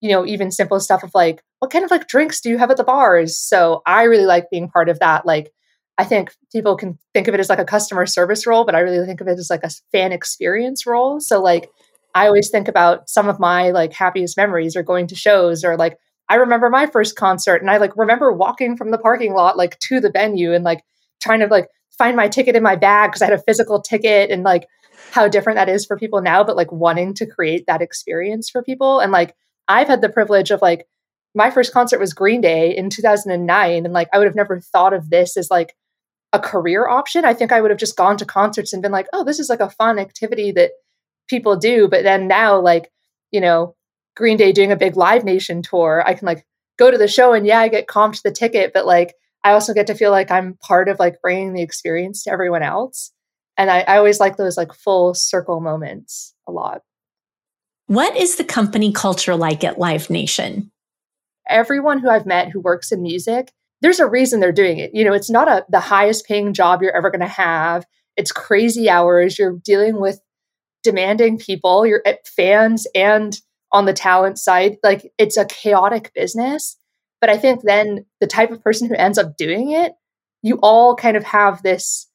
you 0.00 0.10
know 0.10 0.26
even 0.26 0.50
simple 0.50 0.80
stuff 0.80 1.02
of 1.02 1.10
like 1.14 1.42
what 1.60 1.70
kind 1.70 1.84
of 1.84 1.90
like 1.90 2.06
drinks 2.08 2.40
do 2.40 2.50
you 2.50 2.58
have 2.58 2.70
at 2.70 2.76
the 2.76 2.84
bars? 2.84 3.38
So 3.38 3.82
i 3.86 4.04
really 4.04 4.26
like 4.26 4.50
being 4.50 4.68
part 4.68 4.88
of 4.88 4.98
that. 5.00 5.26
Like 5.26 5.50
i 5.98 6.04
think 6.04 6.32
people 6.52 6.76
can 6.76 6.98
think 7.14 7.26
of 7.28 7.34
it 7.34 7.40
as 7.40 7.48
like 7.48 7.58
a 7.58 7.64
customer 7.64 8.06
service 8.06 8.46
role 8.46 8.64
but 8.64 8.76
i 8.76 8.80
really 8.80 9.04
think 9.04 9.20
of 9.20 9.26
it 9.26 9.38
as 9.38 9.50
like 9.50 9.64
a 9.64 9.70
fan 9.92 10.12
experience 10.12 10.86
role. 10.86 11.20
So 11.20 11.40
like 11.42 11.70
i 12.14 12.26
always 12.26 12.50
think 12.50 12.68
about 12.68 13.08
some 13.08 13.28
of 13.28 13.40
my 13.40 13.70
like 13.70 13.92
happiest 13.92 14.36
memories 14.36 14.76
or 14.76 14.82
going 14.82 15.06
to 15.08 15.14
shows 15.16 15.64
or 15.64 15.76
like 15.76 15.98
i 16.28 16.36
remember 16.36 16.70
my 16.70 16.86
first 16.86 17.16
concert 17.16 17.62
and 17.62 17.70
i 17.70 17.78
like 17.78 17.96
remember 17.96 18.32
walking 18.32 18.76
from 18.76 18.90
the 18.90 18.98
parking 18.98 19.32
lot 19.34 19.56
like 19.56 19.78
to 19.80 20.00
the 20.00 20.10
venue 20.10 20.52
and 20.52 20.64
like 20.64 20.82
trying 21.20 21.40
to 21.40 21.46
like 21.46 21.66
find 21.96 22.16
my 22.16 22.28
ticket 22.28 22.56
in 22.56 22.62
my 22.62 22.76
bag 22.76 23.10
because 23.10 23.22
i 23.22 23.26
had 23.26 23.34
a 23.34 23.42
physical 23.42 23.80
ticket 23.80 24.30
and 24.30 24.42
like 24.42 24.68
how 25.10 25.28
different 25.28 25.56
that 25.56 25.68
is 25.68 25.86
for 25.86 25.96
people 25.96 26.20
now, 26.20 26.44
but 26.44 26.56
like 26.56 26.70
wanting 26.72 27.14
to 27.14 27.26
create 27.26 27.66
that 27.66 27.82
experience 27.82 28.50
for 28.50 28.62
people. 28.62 29.00
And 29.00 29.12
like 29.12 29.34
I've 29.66 29.88
had 29.88 30.00
the 30.00 30.08
privilege 30.08 30.50
of 30.50 30.62
like 30.62 30.86
my 31.34 31.50
first 31.50 31.72
concert 31.72 31.98
was 31.98 32.14
Green 32.14 32.40
Day 32.40 32.76
in 32.76 32.90
2009 32.90 33.84
and 33.84 33.94
like 33.94 34.08
I 34.12 34.18
would 34.18 34.26
have 34.26 34.34
never 34.34 34.60
thought 34.60 34.92
of 34.92 35.10
this 35.10 35.36
as 35.36 35.50
like 35.50 35.74
a 36.32 36.38
career 36.38 36.88
option. 36.88 37.24
I 37.24 37.34
think 37.34 37.52
I 37.52 37.60
would 37.60 37.70
have 37.70 37.80
just 37.80 37.96
gone 37.96 38.16
to 38.18 38.24
concerts 38.24 38.72
and 38.72 38.82
been 38.82 38.92
like, 38.92 39.06
"Oh, 39.12 39.24
this 39.24 39.38
is 39.38 39.48
like 39.48 39.60
a 39.60 39.70
fun 39.70 39.98
activity 39.98 40.52
that 40.52 40.72
people 41.28 41.56
do." 41.56 41.88
But 41.88 42.02
then 42.02 42.28
now 42.28 42.60
like, 42.60 42.90
you 43.30 43.40
know, 43.40 43.74
Green 44.16 44.36
Day 44.36 44.52
doing 44.52 44.72
a 44.72 44.76
big 44.76 44.96
Live 44.96 45.24
Nation 45.24 45.62
tour, 45.62 46.02
I 46.06 46.14
can 46.14 46.26
like 46.26 46.44
go 46.78 46.90
to 46.90 46.98
the 46.98 47.08
show 47.08 47.32
and 47.32 47.46
yeah, 47.46 47.60
I 47.60 47.68
get 47.68 47.86
comped 47.86 48.22
the 48.22 48.30
ticket, 48.30 48.72
but 48.74 48.86
like 48.86 49.14
I 49.44 49.52
also 49.52 49.72
get 49.72 49.86
to 49.86 49.94
feel 49.94 50.10
like 50.10 50.30
I'm 50.30 50.54
part 50.54 50.88
of 50.88 50.98
like 50.98 51.22
bringing 51.22 51.52
the 51.52 51.62
experience 51.62 52.24
to 52.24 52.30
everyone 52.30 52.62
else 52.62 53.12
and 53.58 53.70
I, 53.70 53.80
I 53.80 53.98
always 53.98 54.20
like 54.20 54.36
those 54.36 54.56
like 54.56 54.72
full 54.72 55.12
circle 55.12 55.60
moments 55.60 56.32
a 56.46 56.52
lot. 56.52 56.82
What 57.88 58.16
is 58.16 58.36
the 58.36 58.44
company 58.44 58.92
culture 58.92 59.34
like 59.34 59.64
at 59.64 59.78
Live 59.78 60.08
Nation? 60.08 60.70
Everyone 61.48 61.98
who 61.98 62.08
I've 62.08 62.26
met 62.26 62.50
who 62.50 62.60
works 62.60 62.92
in 62.92 63.02
music, 63.02 63.50
there's 63.82 63.98
a 63.98 64.08
reason 64.08 64.38
they're 64.38 64.52
doing 64.52 64.78
it. 64.78 64.92
You 64.94 65.04
know, 65.04 65.12
it's 65.12 65.30
not 65.30 65.48
a 65.48 65.66
the 65.68 65.80
highest 65.80 66.26
paying 66.26 66.52
job 66.54 66.82
you're 66.82 66.96
ever 66.96 67.10
going 67.10 67.20
to 67.20 67.26
have. 67.26 67.84
It's 68.16 68.30
crazy 68.30 68.88
hours. 68.88 69.38
You're 69.38 69.58
dealing 69.64 70.00
with 70.00 70.20
demanding 70.84 71.38
people. 71.38 71.84
You're 71.86 72.02
at 72.06 72.26
fans 72.28 72.86
and 72.94 73.38
on 73.72 73.86
the 73.86 73.92
talent 73.92 74.38
side. 74.38 74.76
Like 74.84 75.10
it's 75.18 75.36
a 75.36 75.46
chaotic 75.46 76.12
business. 76.14 76.76
But 77.20 77.30
I 77.30 77.36
think 77.36 77.62
then 77.62 78.06
the 78.20 78.26
type 78.26 78.50
of 78.50 78.62
person 78.62 78.88
who 78.88 78.94
ends 78.94 79.18
up 79.18 79.36
doing 79.36 79.72
it, 79.72 79.92
you 80.42 80.58
all 80.62 80.94
kind 80.94 81.16
of 81.16 81.24
have 81.24 81.62
this 81.62 82.06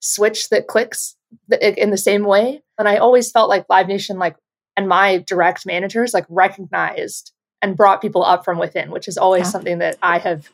switch 0.00 0.48
that 0.50 0.68
clicks 0.68 1.16
in 1.60 1.90
the 1.90 1.96
same 1.98 2.24
way. 2.24 2.62
And 2.78 2.88
I 2.88 2.96
always 2.96 3.30
felt 3.30 3.48
like 3.48 3.66
Live 3.68 3.88
Nation, 3.88 4.18
like, 4.18 4.36
and 4.76 4.88
my 4.88 5.18
direct 5.26 5.66
managers, 5.66 6.14
like, 6.14 6.26
recognized 6.28 7.32
and 7.60 7.76
brought 7.76 8.02
people 8.02 8.24
up 8.24 8.44
from 8.44 8.58
within, 8.58 8.90
which 8.90 9.08
is 9.08 9.18
always 9.18 9.44
yeah. 9.44 9.50
something 9.50 9.78
that 9.78 9.98
I 10.02 10.18
have 10.18 10.50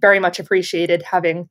very 0.00 0.18
much 0.18 0.38
appreciated 0.38 1.02
having 1.02 1.48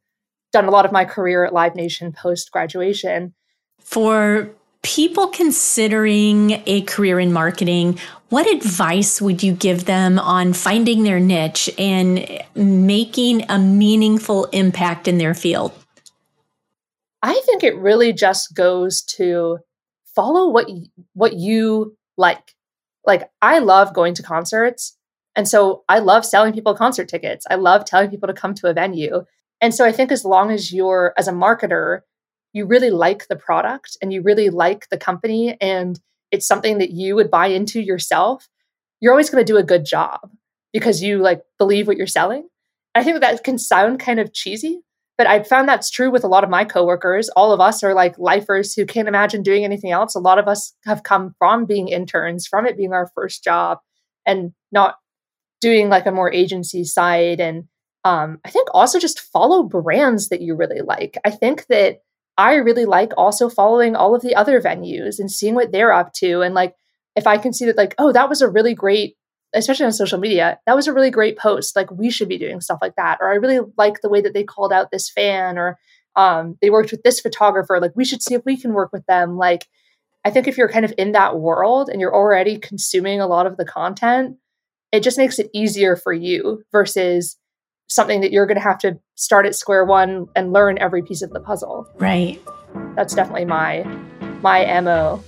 done 0.53 0.65
a 0.65 0.71
lot 0.71 0.85
of 0.85 0.91
my 0.91 1.05
career 1.05 1.45
at 1.45 1.53
Live 1.53 1.75
Nation 1.75 2.11
post 2.11 2.51
graduation. 2.51 3.33
For 3.79 4.49
people 4.87 5.27
considering 5.27 6.63
a 6.65 6.81
career 6.83 7.19
in 7.19 7.33
marketing, 7.33 7.99
what 8.29 8.49
advice 8.49 9.21
would 9.21 9.43
you 9.43 9.51
give 9.51 9.83
them 9.83 10.17
on 10.17 10.53
finding 10.53 11.03
their 11.03 11.19
niche 11.19 11.69
and 11.77 12.25
making 12.55 13.43
a 13.49 13.59
meaningful 13.59 14.45
impact 14.45 15.05
in 15.09 15.17
their 15.17 15.33
field? 15.33 15.73
I 17.21 17.33
think 17.45 17.65
it 17.65 17.75
really 17.75 18.13
just 18.13 18.55
goes 18.55 19.01
to 19.17 19.57
follow 20.15 20.49
what 20.49 20.69
y- 20.69 20.85
what 21.13 21.33
you 21.33 21.97
like. 22.15 22.55
Like 23.05 23.29
I 23.41 23.59
love 23.59 23.93
going 23.93 24.13
to 24.13 24.23
concerts, 24.23 24.97
and 25.35 25.49
so 25.49 25.83
I 25.89 25.99
love 25.99 26.25
selling 26.25 26.53
people 26.53 26.75
concert 26.75 27.09
tickets. 27.09 27.45
I 27.49 27.55
love 27.55 27.83
telling 27.83 28.09
people 28.09 28.27
to 28.27 28.33
come 28.33 28.53
to 28.55 28.69
a 28.69 28.73
venue. 28.73 29.25
And 29.59 29.75
so 29.75 29.83
I 29.83 29.91
think 29.91 30.13
as 30.13 30.23
long 30.23 30.49
as 30.49 30.71
you're 30.71 31.13
as 31.17 31.27
a 31.27 31.33
marketer, 31.33 32.03
you 32.57 32.65
really 32.65 32.89
like 32.89 33.27
the 33.27 33.35
product 33.35 33.95
and 34.01 34.11
you 34.11 34.21
really 34.21 34.49
like 34.49 34.89
the 34.89 34.97
company 34.97 35.55
and 35.61 35.99
it's 36.31 36.47
something 36.47 36.79
that 36.79 36.91
you 36.91 37.15
would 37.15 37.31
buy 37.31 37.47
into 37.47 37.79
yourself, 37.79 38.49
you're 38.99 39.13
always 39.13 39.29
going 39.29 39.45
to 39.45 39.49
do 39.49 39.57
a 39.57 39.63
good 39.63 39.85
job 39.85 40.19
because 40.73 41.01
you 41.01 41.19
like 41.19 41.41
believe 41.57 41.87
what 41.87 41.97
you're 41.97 42.07
selling. 42.07 42.47
I 42.95 43.03
think 43.03 43.21
that 43.21 43.43
can 43.43 43.59
sound 43.59 43.99
kind 43.99 44.19
of 44.19 44.33
cheesy, 44.33 44.81
but 45.17 45.27
I 45.27 45.43
found 45.43 45.69
that's 45.69 45.91
true 45.91 46.09
with 46.09 46.23
a 46.23 46.27
lot 46.27 46.43
of 46.43 46.49
my 46.49 46.65
coworkers. 46.65 47.29
All 47.29 47.51
of 47.51 47.61
us 47.61 47.83
are 47.83 47.93
like 47.93 48.17
lifers 48.17 48.73
who 48.73 48.85
can't 48.85 49.07
imagine 49.07 49.43
doing 49.43 49.63
anything 49.63 49.91
else. 49.91 50.15
A 50.15 50.19
lot 50.19 50.39
of 50.39 50.47
us 50.47 50.73
have 50.85 51.03
come 51.03 51.35
from 51.37 51.65
being 51.65 51.87
interns, 51.87 52.47
from 52.47 52.65
it 52.65 52.75
being 52.75 52.91
our 52.91 53.09
first 53.13 53.43
job, 53.43 53.77
and 54.25 54.51
not 54.71 54.95
doing 55.61 55.89
like 55.89 56.07
a 56.07 56.11
more 56.11 56.33
agency 56.33 56.83
side. 56.83 57.39
And 57.39 57.65
um, 58.03 58.39
I 58.43 58.49
think 58.49 58.67
also 58.73 58.99
just 58.99 59.19
follow 59.19 59.63
brands 59.63 60.29
that 60.29 60.41
you 60.41 60.55
really 60.55 60.81
like. 60.81 61.17
I 61.23 61.29
think 61.29 61.67
that 61.67 61.99
I 62.37 62.55
really 62.55 62.85
like 62.85 63.13
also 63.17 63.49
following 63.49 63.95
all 63.95 64.13
of 64.13 64.21
the 64.21 64.35
other 64.35 64.61
venues 64.61 65.19
and 65.19 65.31
seeing 65.31 65.55
what 65.55 65.71
they're 65.71 65.93
up 65.93 66.13
to. 66.13 66.41
And 66.41 66.53
like, 66.53 66.75
if 67.15 67.25
I 67.25 67.37
can 67.37 67.51
see 67.51 67.65
that, 67.65 67.77
like, 67.77 67.95
oh, 67.97 68.11
that 68.11 68.29
was 68.29 68.41
a 68.41 68.49
really 68.49 68.75
great, 68.75 69.15
especially 69.55 69.85
on 69.87 69.91
social 69.91 70.19
media, 70.19 70.59
that 70.67 70.75
was 70.75 70.87
a 70.87 70.93
really 70.93 71.09
great 71.09 71.37
post. 71.37 71.75
Like, 71.75 71.89
we 71.89 72.11
should 72.11 72.29
be 72.29 72.37
doing 72.37 72.61
stuff 72.61 72.79
like 72.81 72.95
that. 72.95 73.17
Or 73.21 73.31
I 73.31 73.35
really 73.35 73.59
like 73.77 74.01
the 74.01 74.09
way 74.09 74.21
that 74.21 74.33
they 74.33 74.43
called 74.43 74.71
out 74.71 74.91
this 74.91 75.09
fan, 75.09 75.57
or 75.57 75.79
um, 76.15 76.57
they 76.61 76.69
worked 76.69 76.91
with 76.91 77.01
this 77.03 77.19
photographer. 77.19 77.79
Like, 77.81 77.93
we 77.95 78.05
should 78.05 78.21
see 78.21 78.35
if 78.35 78.45
we 78.45 78.55
can 78.55 78.73
work 78.73 78.91
with 78.93 79.05
them. 79.07 79.37
Like, 79.37 79.65
I 80.23 80.29
think 80.29 80.47
if 80.47 80.57
you're 80.57 80.69
kind 80.69 80.85
of 80.85 80.93
in 80.97 81.13
that 81.13 81.39
world 81.39 81.89
and 81.89 81.99
you're 82.01 82.15
already 82.15 82.59
consuming 82.59 83.19
a 83.19 83.27
lot 83.27 83.47
of 83.47 83.57
the 83.57 83.65
content, 83.65 84.37
it 84.91 85.01
just 85.01 85.17
makes 85.17 85.39
it 85.39 85.49
easier 85.53 85.95
for 85.95 86.13
you 86.13 86.63
versus 86.71 87.37
something 87.87 88.21
that 88.21 88.31
you're 88.31 88.45
going 88.45 88.57
to 88.57 88.63
have 88.63 88.77
to 88.79 88.99
start 89.15 89.45
at 89.45 89.55
square 89.55 89.85
one 89.85 90.27
and 90.35 90.53
learn 90.53 90.77
every 90.79 91.01
piece 91.01 91.21
of 91.21 91.31
the 91.31 91.39
puzzle. 91.39 91.87
Right. 91.95 92.41
That's 92.95 93.15
definitely 93.15 93.45
my 93.45 93.83
my 94.41 94.81
MO. 94.81 95.23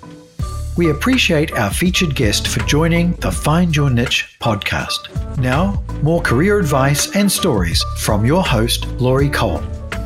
We 0.77 0.91
appreciate 0.91 1.51
our 1.51 1.71
featured 1.71 2.15
guest 2.15 2.47
for 2.47 2.61
joining 2.61 3.11
the 3.15 3.31
Find 3.31 3.75
Your 3.75 3.89
Niche 3.89 4.37
podcast. 4.39 5.37
Now, 5.37 5.83
more 6.01 6.21
career 6.21 6.57
advice 6.57 7.13
and 7.15 7.29
stories 7.29 7.83
from 7.97 8.25
your 8.25 8.43
host, 8.43 8.87
Lori 8.93 9.29
Cole. 9.29 9.61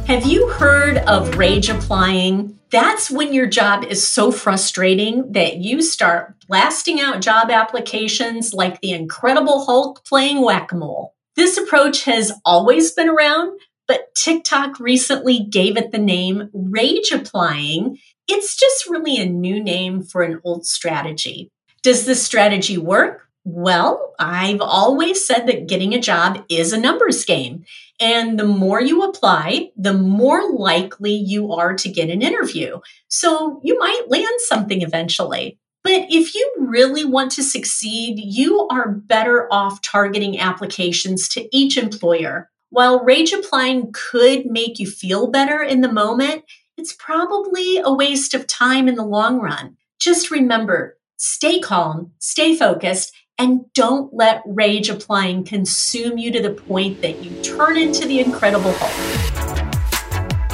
Have 0.08 0.26
you 0.26 0.50
heard 0.50 0.98
of 0.98 1.38
rage 1.38 1.70
applying? 1.70 2.58
That's 2.72 3.12
when 3.12 3.34
your 3.34 3.46
job 3.46 3.84
is 3.84 4.06
so 4.06 4.32
frustrating 4.32 5.32
that 5.34 5.58
you 5.58 5.82
start 5.84 6.34
blasting 6.48 7.00
out 7.00 7.22
job 7.22 7.52
applications 7.52 8.54
like 8.54 8.82
the 8.82 8.92
Incredible 8.92 9.66
Hulk 9.66 10.04
playing 10.06 10.42
whack 10.42 10.72
a 10.72 10.76
mole. 10.76 11.14
This 11.36 11.58
approach 11.58 12.04
has 12.04 12.32
always 12.46 12.92
been 12.92 13.10
around, 13.10 13.60
but 13.88 14.14
TikTok 14.16 14.80
recently 14.80 15.40
gave 15.40 15.78
it 15.78 15.92
the 15.92 15.98
name 15.98 16.50
rage 16.54 17.12
applying. 17.12 17.98
It's 18.28 18.56
just 18.56 18.90
really 18.90 19.18
a 19.18 19.26
new 19.26 19.62
name 19.62 20.04
for 20.04 20.22
an 20.22 20.40
old 20.44 20.66
strategy. 20.66 21.52
Does 21.82 22.06
this 22.06 22.24
strategy 22.24 22.78
work? 22.78 23.28
Well, 23.46 24.14
I've 24.20 24.62
always 24.62 25.26
said 25.26 25.48
that 25.48 25.68
getting 25.68 25.94
a 25.94 26.00
job 26.00 26.46
is 26.50 26.72
a 26.72 26.80
numbers 26.80 27.26
game. 27.26 27.66
And 28.00 28.40
the 28.40 28.46
more 28.46 28.82
you 28.82 29.04
apply, 29.04 29.72
the 29.76 29.94
more 29.94 30.52
likely 30.52 31.12
you 31.14 31.52
are 31.52 31.74
to 31.76 31.90
get 31.90 32.10
an 32.10 32.22
interview. 32.22 32.80
So 33.10 33.60
you 33.64 33.78
might 33.78 34.04
land 34.08 34.40
something 34.40 34.82
eventually. 34.82 35.60
But 35.84 36.06
if 36.10 36.34
you 36.34 36.54
really 36.58 37.04
want 37.04 37.32
to 37.34 37.44
succeed, 37.44 38.18
you 38.18 38.68
are 38.72 38.90
better 38.90 39.52
off 39.52 39.82
targeting 39.82 40.40
applications 40.40 41.28
to 41.30 41.48
each 41.56 41.78
employer. 41.78 42.50
While 42.70 43.04
rage 43.04 43.34
applying 43.34 43.92
could 43.94 44.46
make 44.46 44.80
you 44.80 44.88
feel 44.88 45.30
better 45.30 45.62
in 45.62 45.82
the 45.82 45.92
moment, 45.92 46.46
it's 46.78 46.94
probably 46.94 47.78
a 47.78 47.94
waste 47.94 48.34
of 48.34 48.48
time 48.48 48.88
in 48.88 48.96
the 48.96 49.06
long 49.06 49.40
run. 49.40 49.78
Just 50.00 50.32
remember 50.32 50.98
stay 51.18 51.60
calm, 51.60 52.12
stay 52.18 52.56
focused, 52.56 53.14
and 53.38 53.62
don't 53.74 54.14
let 54.14 54.42
rage 54.46 54.90
applying 54.90 55.44
consume 55.44 56.18
you 56.18 56.32
to 56.32 56.42
the 56.42 56.52
point 56.52 57.02
that 57.02 57.24
you 57.24 57.42
turn 57.44 57.78
into 57.78 58.08
the 58.08 58.20
Incredible 58.20 58.74
Hulk. 58.78 59.33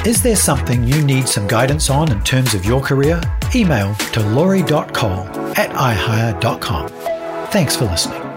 Is 0.05 0.23
there 0.23 0.37
something 0.37 0.83
you 0.85 1.03
need 1.03 1.27
some 1.27 1.45
guidance 1.45 1.89
on 1.89 2.09
in 2.11 2.23
terms 2.23 2.53
of 2.53 2.63
your 2.63 2.81
career? 2.81 3.21
Email 3.53 3.93
to 4.13 4.21
lori.cole 4.21 5.27
at 5.57 5.71
ihire.com. 5.71 6.87
Thanks 7.51 7.75
for 7.75 7.83
listening. 7.85 8.28